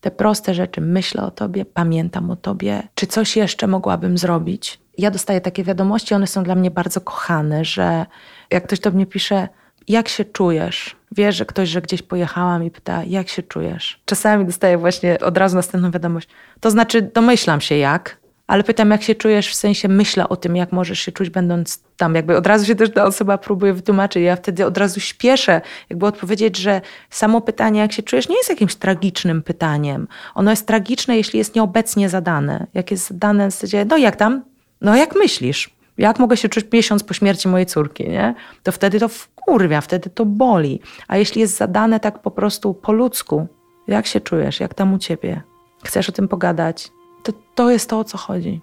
Te 0.00 0.10
proste 0.10 0.54
rzeczy. 0.54 0.80
Myślę 0.80 1.22
o 1.22 1.30
tobie, 1.30 1.64
pamiętam 1.64 2.30
o 2.30 2.36
tobie. 2.36 2.82
Czy 2.94 3.06
coś 3.06 3.36
jeszcze 3.36 3.66
mogłabym 3.66 4.18
zrobić? 4.18 4.80
Ja 4.98 5.10
dostaję 5.10 5.40
takie 5.40 5.64
wiadomości, 5.64 6.14
one 6.14 6.26
są 6.26 6.42
dla 6.42 6.54
mnie 6.54 6.70
bardzo 6.70 7.00
kochane, 7.00 7.64
że 7.64 8.06
jak 8.50 8.66
ktoś 8.66 8.80
do 8.80 8.90
mnie 8.90 9.06
pisze, 9.06 9.48
jak 9.88 10.08
się 10.08 10.24
czujesz? 10.24 10.96
Wiesz, 11.12 11.36
że 11.36 11.44
ktoś, 11.44 11.68
że 11.68 11.82
gdzieś 11.82 12.02
pojechałam 12.02 12.64
i 12.64 12.70
pyta, 12.70 13.04
jak 13.04 13.28
się 13.28 13.42
czujesz? 13.42 14.02
Czasami 14.04 14.44
dostaję 14.44 14.78
właśnie 14.78 15.20
od 15.20 15.38
razu 15.38 15.56
następną 15.56 15.90
wiadomość. 15.90 16.28
To 16.60 16.70
znaczy, 16.70 17.02
domyślam 17.02 17.60
się 17.60 17.76
jak, 17.76 18.16
ale 18.46 18.64
pytam, 18.64 18.90
jak 18.90 19.02
się 19.02 19.14
czujesz, 19.14 19.48
w 19.48 19.54
sensie 19.54 19.88
myślę 19.88 20.28
o 20.28 20.36
tym, 20.36 20.56
jak 20.56 20.72
możesz 20.72 21.00
się 21.00 21.12
czuć, 21.12 21.30
będąc 21.30 21.82
tam. 21.96 22.14
Jakby 22.14 22.36
od 22.36 22.46
razu 22.46 22.66
się 22.66 22.74
też 22.74 22.92
ta 22.92 23.04
osoba 23.04 23.38
próbuje 23.38 23.72
wytłumaczyć. 23.72 24.22
Ja 24.22 24.36
wtedy 24.36 24.66
od 24.66 24.78
razu 24.78 25.00
śpieszę, 25.00 25.60
jakby 25.90 26.06
odpowiedzieć, 26.06 26.56
że 26.56 26.80
samo 27.10 27.40
pytanie, 27.40 27.80
jak 27.80 27.92
się 27.92 28.02
czujesz, 28.02 28.28
nie 28.28 28.36
jest 28.36 28.50
jakimś 28.50 28.74
tragicznym 28.74 29.42
pytaniem. 29.42 30.08
Ono 30.34 30.50
jest 30.50 30.66
tragiczne, 30.66 31.16
jeśli 31.16 31.38
jest 31.38 31.54
nieobecnie 31.54 32.08
zadane. 32.08 32.66
Jak 32.74 32.90
jest 32.90 33.08
zadane 33.08 33.48
w 33.48 33.50
zasadzie, 33.50 33.84
no 33.84 33.96
jak 33.96 34.16
tam? 34.16 34.44
No 34.80 34.96
jak 34.96 35.14
myślisz? 35.14 35.76
Jak 35.98 36.18
mogę 36.18 36.36
się 36.36 36.48
czuć 36.48 36.66
miesiąc 36.72 37.04
po 37.04 37.14
śmierci 37.14 37.48
mojej 37.48 37.66
córki, 37.66 38.08
nie? 38.08 38.34
To 38.62 38.72
wtedy 38.72 39.00
to 39.00 39.08
wkurwia, 39.08 39.80
wtedy 39.80 40.10
to 40.10 40.26
boli. 40.26 40.80
A 41.08 41.16
jeśli 41.16 41.40
jest 41.40 41.56
zadane 41.56 42.00
tak 42.00 42.22
po 42.22 42.30
prostu 42.30 42.74
po 42.74 42.92
ludzku, 42.92 43.46
jak 43.88 44.06
się 44.06 44.20
czujesz, 44.20 44.60
jak 44.60 44.74
tam 44.74 44.94
u 44.94 44.98
ciebie? 44.98 45.42
Chcesz 45.84 46.08
o 46.08 46.12
tym 46.12 46.28
pogadać? 46.28 46.90
To, 47.22 47.32
to 47.54 47.70
jest 47.70 47.90
to, 47.90 47.98
o 47.98 48.04
co 48.04 48.18
chodzi. 48.18 48.60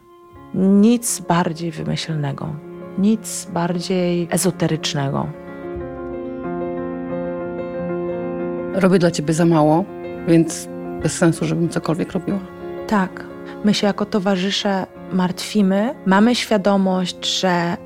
Nic 0.54 1.20
bardziej 1.20 1.72
wymyślnego, 1.72 2.56
nic 2.98 3.48
bardziej 3.54 4.28
ezoterycznego. 4.32 5.28
Robię 8.74 9.00
dla 9.00 9.12
ciebie 9.12 9.34
za 9.34 9.46
mało, 9.46 9.86
więc 10.28 10.68
bez 11.04 11.18
sensu, 11.18 11.46
żebym 11.46 11.70
cokolwiek 11.70 12.12
robiła. 12.12 12.40
Tak, 12.88 13.26
my 13.64 13.74
się 13.74 13.88
jako 13.88 14.06
towarzysze 14.06 14.86
martwimy. 15.12 15.96
Mamy 16.06 16.36
świadomość, 16.36 17.40
że 17.40 17.78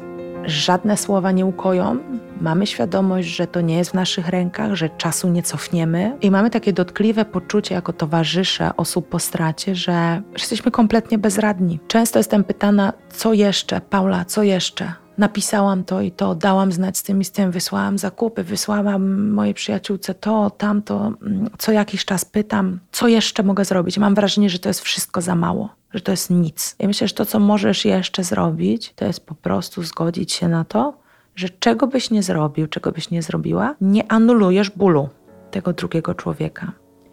żadne 0.45 0.97
słowa 0.97 1.31
nie 1.31 1.45
ukoją. 1.45 1.97
Mamy 2.41 2.67
świadomość, 2.67 3.27
że 3.27 3.47
to 3.47 3.61
nie 3.61 3.77
jest 3.77 3.91
w 3.91 3.93
naszych 3.93 4.29
rękach, 4.29 4.75
że 4.75 4.89
czasu 4.89 5.29
nie 5.29 5.43
cofniemy 5.43 6.17
i 6.21 6.31
mamy 6.31 6.49
takie 6.49 6.73
dotkliwe 6.73 7.25
poczucie 7.25 7.75
jako 7.75 7.93
towarzysze 7.93 8.71
osób 8.77 9.09
po 9.09 9.19
stracie, 9.19 9.75
że 9.75 10.21
jesteśmy 10.33 10.71
kompletnie 10.71 11.17
bezradni. 11.17 11.79
Często 11.87 12.19
jestem 12.19 12.43
pytana, 12.43 12.93
co 13.09 13.33
jeszcze, 13.33 13.81
Paula, 13.81 14.25
co 14.25 14.43
jeszcze? 14.43 14.93
Napisałam 15.17 15.83
to 15.83 16.01
i 16.01 16.11
to, 16.11 16.35
dałam 16.35 16.71
znać 16.71 16.97
z 16.97 17.03
tym 17.03 17.21
i 17.21 17.25
z 17.25 17.31
tym, 17.31 17.51
wysłałam 17.51 17.97
zakupy, 17.97 18.43
wysłałam 18.43 19.29
mojej 19.29 19.53
przyjaciółce 19.53 20.13
to, 20.13 20.49
tamto. 20.49 21.11
Co 21.57 21.71
jakiś 21.71 22.05
czas 22.05 22.25
pytam, 22.25 22.79
co 22.91 23.07
jeszcze 23.07 23.43
mogę 23.43 23.65
zrobić. 23.65 23.97
Mam 23.97 24.15
wrażenie, 24.15 24.49
że 24.49 24.59
to 24.59 24.69
jest 24.69 24.81
wszystko 24.81 25.21
za 25.21 25.35
mało 25.35 25.69
że 25.93 26.01
to 26.01 26.11
jest 26.11 26.29
nic. 26.29 26.75
Ja 26.79 26.87
myślę, 26.87 27.07
że 27.07 27.13
to, 27.13 27.25
co 27.25 27.39
możesz 27.39 27.85
jeszcze 27.85 28.23
zrobić, 28.23 28.93
to 28.95 29.05
jest 29.05 29.25
po 29.25 29.35
prostu 29.35 29.83
zgodzić 29.83 30.33
się 30.33 30.47
na 30.47 30.65
to, 30.65 30.93
że 31.37 31.49
czego 31.49 31.87
byś 31.87 32.11
nie 32.11 32.23
zrobił, 32.23 32.67
czego 32.67 32.91
byś 32.91 33.11
nie 33.11 33.21
zrobiła, 33.21 33.75
nie 33.81 34.11
anulujesz 34.11 34.69
bólu 34.69 35.09
tego 35.51 35.73
drugiego 35.73 36.15
człowieka. 36.15 36.71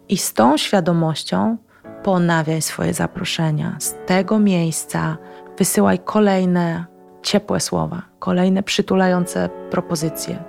I 0.09 0.17
z 0.17 0.33
tą 0.33 0.57
świadomością 0.57 1.57
ponawiaj 2.03 2.61
swoje 2.61 2.93
zaproszenia. 2.93 3.75
Z 3.79 3.95
tego 4.05 4.39
miejsca 4.39 5.17
wysyłaj 5.57 5.99
kolejne 5.99 6.85
ciepłe 7.23 7.59
słowa, 7.59 8.01
kolejne 8.19 8.63
przytulające 8.63 9.49
propozycje. 9.71 10.43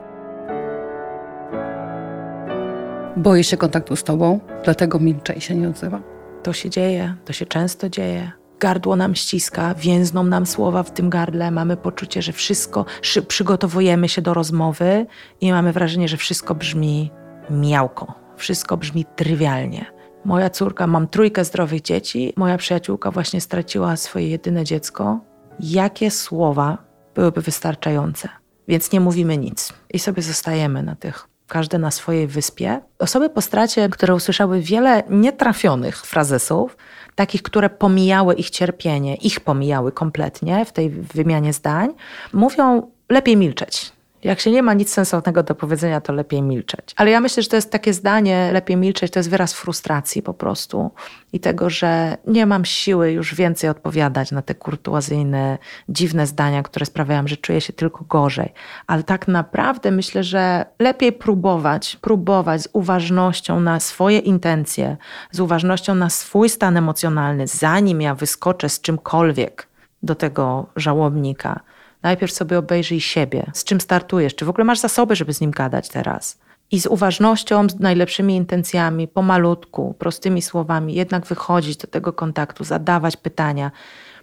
Boję 3.17 3.45
się 3.45 3.57
kontaktu 3.57 3.97
z 3.97 4.05
tobą, 4.05 4.41
dlatego 4.65 4.99
milczę 4.99 5.33
i 5.33 5.41
się 5.41 5.55
nie 5.55 5.69
odzywam. 5.69 6.03
To 6.43 6.53
się 6.53 6.71
dzieje, 6.71 7.15
to 7.25 7.33
się 7.33 7.47
często 7.47 7.89
dzieje. 7.89 8.33
Gardło 8.61 8.97
nam 8.97 9.15
ściska, 9.15 9.75
więzną 9.75 10.25
nam 10.25 10.47
słowa 10.47 10.83
w 10.83 10.91
tym 10.91 11.11
gardle, 11.11 11.51
mamy 11.51 11.77
poczucie, 11.77 12.23
że 12.23 12.33
wszystko, 12.33 12.85
przygotowujemy 13.29 14.09
się 14.09 14.23
do 14.23 14.35
rozmowy 14.35 15.07
i 15.41 15.53
mamy 15.53 15.73
wrażenie, 15.73 16.09
że 16.09 16.17
wszystko 16.17 16.55
brzmi 16.55 17.11
miałko, 17.51 18.15
wszystko 18.37 18.77
brzmi 18.77 19.05
trywialnie. 19.17 19.87
Moja 20.25 20.51
córka, 20.51 20.87
mam 20.87 21.09
trójkę 21.09 21.45
zdrowych 21.45 21.83
dzieci, 21.83 22.33
moja 22.37 22.59
przyjaciółka 22.59 23.11
właśnie 23.11 23.41
straciła 23.41 23.97
swoje 23.97 24.29
jedyne 24.29 24.65
dziecko. 24.65 25.21
Jakie 25.61 26.11
słowa 26.11 26.79
byłyby 27.15 27.43
wystarczające? 27.43 28.29
Więc 28.69 28.93
nie 28.93 29.01
mówimy 29.01 29.39
nic 29.39 29.73
i 29.93 29.99
sobie 29.99 30.23
zostajemy 30.23 30.83
na 30.83 30.97
tych 30.97 31.29
każde 31.49 31.79
na 31.79 31.91
swojej 31.91 32.27
wyspie. 32.27 32.81
Osoby 32.99 33.31
po 33.31 33.41
stracie, 33.41 33.89
które 33.89 34.15
usłyszały 34.15 34.61
wiele 34.61 35.03
nietrafionych 35.11 36.07
frazesów, 36.07 36.77
takich, 37.15 37.43
które 37.43 37.71
pomijały 37.71 38.35
ich 38.35 38.51
cierpienie, 38.51 39.15
ich 39.15 39.41
pomijały 39.41 39.93
kompletnie 39.93 40.65
w 40.65 40.73
tej 40.73 40.91
wymianie 40.91 41.53
zdań, 41.53 41.95
mówią 42.33 42.91
lepiej 43.09 43.37
milczeć. 43.37 43.96
Jak 44.27 44.41
się 44.41 44.51
nie 44.51 44.63
ma 44.63 44.75
nic 44.75 44.93
sensownego 44.93 45.43
do 45.43 45.55
powiedzenia, 45.55 46.01
to 46.01 46.13
lepiej 46.13 46.43
milczeć. 46.43 46.95
Ale 46.97 47.11
ja 47.11 47.21
myślę, 47.21 47.43
że 47.43 47.49
to 47.49 47.57
jest 47.57 47.71
takie 47.71 47.93
zdanie, 47.93 48.51
lepiej 48.53 48.77
milczeć, 48.77 49.13
to 49.13 49.19
jest 49.19 49.31
wyraz 49.31 49.53
frustracji 49.53 50.23
po 50.23 50.35
prostu 50.35 50.91
i 51.33 51.41
tego, 51.41 51.71
że 51.71 52.17
nie 52.27 52.47
mam 52.47 52.65
siły 52.65 53.13
już 53.13 53.35
więcej 53.35 53.71
odpowiadać 53.71 54.33
na 54.33 54.43
te 54.43 54.55
kurtuazyjne, 54.55 55.59
dziwne 55.89 56.27
zdania, 56.27 56.63
które 56.63 56.87
sprawiają, 56.87 57.27
że 57.27 57.37
czuję 57.37 57.61
się 57.61 57.73
tylko 57.73 58.05
gorzej. 58.05 58.53
Ale 58.87 59.03
tak 59.03 59.29
naprawdę 59.29 59.91
myślę, 59.91 60.25
że 60.25 60.67
lepiej 60.79 61.13
próbować, 61.13 61.97
próbować 62.01 62.63
z 62.63 62.69
uważnością 62.73 63.61
na 63.61 63.81
swoje 63.81 64.19
intencje, 64.19 64.97
z 65.31 65.41
uważnością 65.41 65.95
na 65.95 66.11
swój 66.11 66.49
stan 66.49 66.77
emocjonalny, 66.77 67.47
zanim 67.47 68.01
ja 68.01 68.15
wyskoczę 68.15 68.69
z 68.69 68.81
czymkolwiek 68.81 69.69
do 70.03 70.15
tego 70.15 70.67
żałobnika 70.77 71.61
Najpierw 72.07 72.33
sobie 72.33 72.59
obejrzyj 72.59 73.01
siebie, 73.01 73.51
z 73.55 73.65
czym 73.65 73.81
startujesz, 73.81 74.35
czy 74.35 74.45
w 74.45 74.49
ogóle 74.49 74.65
masz 74.65 74.79
zasoby, 74.79 75.17
żeby 75.17 75.35
z 75.35 75.41
nim 75.41 75.51
gadać 75.51 75.89
teraz. 75.89 76.39
I 76.71 76.81
z 76.81 76.87
uważnością, 76.87 77.69
z 77.69 77.81
najlepszymi 77.81 78.37
intencjami, 78.37 79.09
pomalutku, 79.09 79.95
prostymi 79.99 80.43
słowami, 80.43 80.95
jednak 80.95 81.27
wychodzić 81.27 81.77
do 81.77 81.87
tego 81.87 82.13
kontaktu, 82.13 82.65
zadawać 82.65 83.17
pytania, 83.17 83.71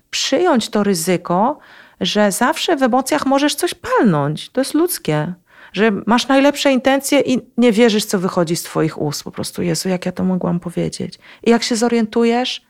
przyjąć 0.09 0.69
to 0.69 0.83
ryzyko, 0.83 1.59
że 2.01 2.31
zawsze 2.31 2.75
w 2.75 2.83
emocjach 2.83 3.25
możesz 3.25 3.55
coś 3.55 3.73
palnąć. 3.73 4.49
To 4.49 4.61
jest 4.61 4.73
ludzkie. 4.73 5.33
Że 5.73 5.91
masz 6.05 6.27
najlepsze 6.27 6.71
intencje 6.71 7.19
i 7.19 7.39
nie 7.57 7.71
wierzysz, 7.71 8.05
co 8.05 8.19
wychodzi 8.19 8.55
z 8.55 8.63
Twoich 8.63 9.01
ust. 9.01 9.23
Po 9.23 9.31
prostu, 9.31 9.61
Jezu, 9.61 9.89
jak 9.89 10.05
ja 10.05 10.11
to 10.11 10.23
mogłam 10.23 10.59
powiedzieć. 10.59 11.19
I 11.43 11.49
jak 11.49 11.63
się 11.63 11.75
zorientujesz, 11.75 12.65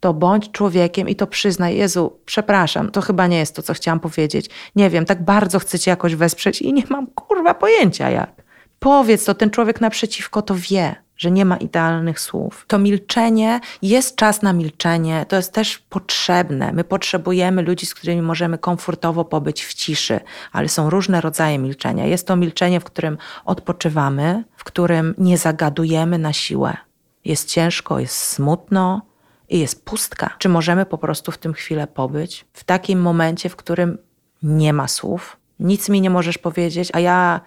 to 0.00 0.14
bądź 0.14 0.50
człowiekiem 0.50 1.08
i 1.08 1.16
to 1.16 1.26
przyznaj, 1.26 1.76
Jezu, 1.76 2.18
przepraszam, 2.24 2.90
to 2.90 3.00
chyba 3.00 3.26
nie 3.26 3.38
jest 3.38 3.56
to, 3.56 3.62
co 3.62 3.74
chciałam 3.74 4.00
powiedzieć. 4.00 4.50
Nie 4.76 4.90
wiem, 4.90 5.04
tak 5.04 5.24
bardzo 5.24 5.58
chcę 5.58 5.78
cię 5.78 5.90
jakoś 5.90 6.14
wesprzeć 6.14 6.62
i 6.62 6.72
nie 6.72 6.82
mam 6.88 7.06
kurwa 7.06 7.54
pojęcia 7.54 8.10
jak. 8.10 8.42
Powiedz 8.78 9.24
to, 9.24 9.34
ten 9.34 9.50
człowiek 9.50 9.80
naprzeciwko 9.80 10.42
to 10.42 10.54
wie, 10.54 10.94
że 11.16 11.30
nie 11.30 11.44
ma 11.44 11.56
idealnych 11.56 12.20
słów. 12.20 12.64
To 12.68 12.78
milczenie, 12.78 13.60
jest 13.82 14.16
czas 14.16 14.42
na 14.42 14.52
milczenie, 14.52 15.26
to 15.28 15.36
jest 15.36 15.52
też 15.52 15.78
potrzebne. 15.78 16.72
My 16.72 16.84
potrzebujemy 16.84 17.62
ludzi, 17.62 17.86
z 17.86 17.94
którymi 17.94 18.22
możemy 18.22 18.58
komfortowo 18.58 19.24
pobyć 19.24 19.64
w 19.64 19.74
ciszy, 19.74 20.20
ale 20.52 20.68
są 20.68 20.90
różne 20.90 21.20
rodzaje 21.20 21.58
milczenia. 21.58 22.06
Jest 22.06 22.26
to 22.26 22.36
milczenie, 22.36 22.80
w 22.80 22.84
którym 22.84 23.18
odpoczywamy, 23.44 24.44
w 24.56 24.64
którym 24.64 25.14
nie 25.18 25.38
zagadujemy 25.38 26.18
na 26.18 26.32
siłę. 26.32 26.76
Jest 27.24 27.48
ciężko, 27.50 27.98
jest 27.98 28.16
smutno, 28.16 29.02
i 29.48 29.58
jest 29.58 29.84
pustka. 29.84 30.30
Czy 30.38 30.48
możemy 30.48 30.86
po 30.86 30.98
prostu 30.98 31.32
w 31.32 31.38
tym 31.38 31.52
chwilę 31.52 31.86
pobyć? 31.86 32.44
W 32.52 32.64
takim 32.64 33.00
momencie, 33.00 33.48
w 33.48 33.56
którym 33.56 33.98
nie 34.42 34.72
ma 34.72 34.88
słów, 34.88 35.36
nic 35.60 35.88
mi 35.88 36.00
nie 36.00 36.10
możesz 36.10 36.38
powiedzieć, 36.38 36.90
a 36.92 37.00
ja 37.00 37.40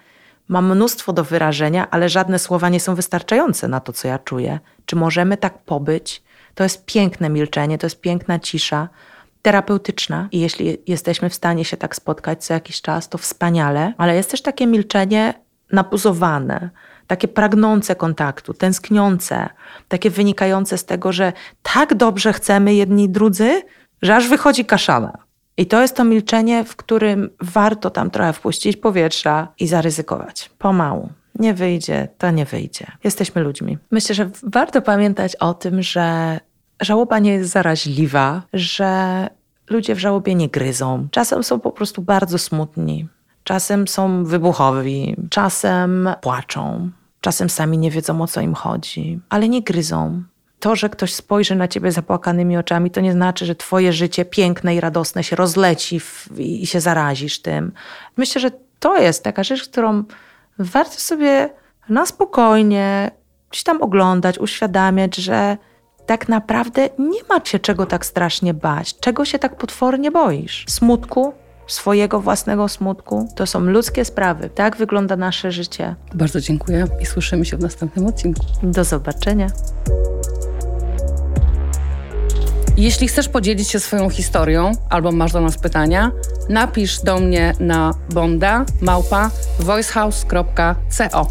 mam 0.48 0.74
mnóstwo 0.74 1.12
do 1.12 1.24
wyrażenia, 1.24 1.90
ale 1.90 2.08
żadne 2.08 2.38
słowa 2.38 2.68
nie 2.68 2.80
są 2.80 2.94
wystarczające 2.94 3.68
na 3.68 3.80
to, 3.80 3.92
co 3.92 4.08
ja 4.08 4.18
czuję. 4.18 4.60
Czy 4.86 4.96
możemy 4.96 5.36
tak 5.36 5.58
pobyć? 5.58 6.22
To 6.54 6.62
jest 6.62 6.84
piękne 6.84 7.30
milczenie, 7.30 7.78
to 7.78 7.86
jest 7.86 8.00
piękna 8.00 8.38
cisza, 8.38 8.88
terapeutyczna 9.42 10.28
i 10.32 10.40
jeśli 10.40 10.78
jesteśmy 10.86 11.30
w 11.30 11.34
stanie 11.34 11.64
się 11.64 11.76
tak 11.76 11.96
spotkać 11.96 12.44
co 12.44 12.54
jakiś 12.54 12.82
czas, 12.82 13.08
to 13.08 13.18
wspaniale, 13.18 13.94
ale 13.98 14.16
jest 14.16 14.30
też 14.30 14.42
takie 14.42 14.66
milczenie 14.66 15.34
napuzowane, 15.72 16.70
takie 17.10 17.28
pragnące 17.28 17.96
kontaktu, 17.96 18.54
tęskniące, 18.54 19.48
takie 19.88 20.10
wynikające 20.10 20.78
z 20.78 20.84
tego, 20.84 21.12
że 21.12 21.32
tak 21.62 21.94
dobrze 21.94 22.32
chcemy 22.32 22.74
jedni 22.74 23.08
drudzy, 23.08 23.62
że 24.02 24.16
aż 24.16 24.28
wychodzi 24.28 24.64
kaszana. 24.64 25.18
I 25.56 25.66
to 25.66 25.82
jest 25.82 25.96
to 25.96 26.04
milczenie, 26.04 26.64
w 26.64 26.76
którym 26.76 27.30
warto 27.40 27.90
tam 27.90 28.10
trochę 28.10 28.32
wpuścić 28.32 28.76
powietrza 28.76 29.48
i 29.58 29.66
zaryzykować. 29.66 30.50
Pomału. 30.58 31.08
Nie 31.34 31.54
wyjdzie, 31.54 32.08
to 32.18 32.30
nie 32.30 32.44
wyjdzie. 32.44 32.86
Jesteśmy 33.04 33.42
ludźmi. 33.42 33.78
Myślę, 33.90 34.14
że 34.14 34.30
warto 34.42 34.82
pamiętać 34.82 35.36
o 35.36 35.54
tym, 35.54 35.82
że 35.82 36.40
żałoba 36.80 37.18
nie 37.18 37.32
jest 37.32 37.50
zaraźliwa, 37.50 38.42
że 38.52 39.28
ludzie 39.70 39.94
w 39.94 39.98
żałobie 39.98 40.34
nie 40.34 40.48
gryzą. 40.48 41.08
Czasem 41.10 41.42
są 41.42 41.60
po 41.60 41.72
prostu 41.72 42.02
bardzo 42.02 42.38
smutni. 42.38 43.08
Czasem 43.44 43.88
są 43.88 44.24
wybuchowi, 44.24 45.16
czasem 45.30 46.08
płaczą, 46.20 46.90
Czasem 47.20 47.50
sami 47.50 47.78
nie 47.78 47.90
wiedzą, 47.90 48.22
o 48.22 48.26
co 48.26 48.40
im 48.40 48.54
chodzi, 48.54 49.20
ale 49.28 49.48
nie 49.48 49.62
gryzą. 49.62 50.22
To, 50.60 50.76
że 50.76 50.88
ktoś 50.88 51.14
spojrzy 51.14 51.54
na 51.54 51.68
ciebie 51.68 51.92
zapłakanymi 51.92 52.56
oczami, 52.56 52.90
to 52.90 53.00
nie 53.00 53.12
znaczy, 53.12 53.46
że 53.46 53.54
twoje 53.54 53.92
życie 53.92 54.24
piękne 54.24 54.74
i 54.74 54.80
radosne 54.80 55.24
się 55.24 55.36
rozleci 55.36 56.00
w, 56.00 56.28
i 56.38 56.66
się 56.66 56.80
zarazisz 56.80 57.42
tym. 57.42 57.72
Myślę, 58.16 58.40
że 58.40 58.50
to 58.78 58.98
jest 58.98 59.24
taka 59.24 59.44
rzecz, 59.44 59.68
którą 59.68 60.04
warto 60.58 60.94
sobie 60.94 61.50
na 61.88 62.06
spokojnie 62.06 63.10
gdzieś 63.50 63.62
tam 63.62 63.82
oglądać, 63.82 64.38
uświadamiać, 64.38 65.16
że 65.16 65.56
tak 66.06 66.28
naprawdę 66.28 66.88
nie 66.98 67.20
ma 67.28 67.40
cię 67.40 67.58
czego 67.58 67.86
tak 67.86 68.06
strasznie 68.06 68.54
bać, 68.54 68.98
czego 69.00 69.24
się 69.24 69.38
tak 69.38 69.56
potwornie 69.56 70.10
boisz. 70.10 70.64
Smutku, 70.68 71.32
swojego 71.72 72.20
własnego 72.20 72.68
smutku. 72.68 73.28
To 73.36 73.46
są 73.46 73.60
ludzkie 73.60 74.04
sprawy. 74.04 74.50
Tak 74.54 74.76
wygląda 74.76 75.16
nasze 75.16 75.52
życie. 75.52 75.94
Bardzo 76.14 76.40
dziękuję 76.40 76.86
i 77.00 77.06
słyszymy 77.06 77.44
się 77.44 77.56
w 77.56 77.60
następnym 77.60 78.06
odcinku. 78.06 78.46
Do 78.62 78.84
zobaczenia. 78.84 79.46
Jeśli 82.76 83.08
chcesz 83.08 83.28
podzielić 83.28 83.68
się 83.68 83.80
swoją 83.80 84.10
historią 84.10 84.72
albo 84.90 85.12
masz 85.12 85.32
do 85.32 85.40
nas 85.40 85.58
pytania, 85.58 86.12
napisz 86.48 87.00
do 87.00 87.20
mnie 87.20 87.52
na 87.60 87.94
bonda 88.10 88.64
małpa 88.80 89.30
voicehouse.co. 89.58 91.28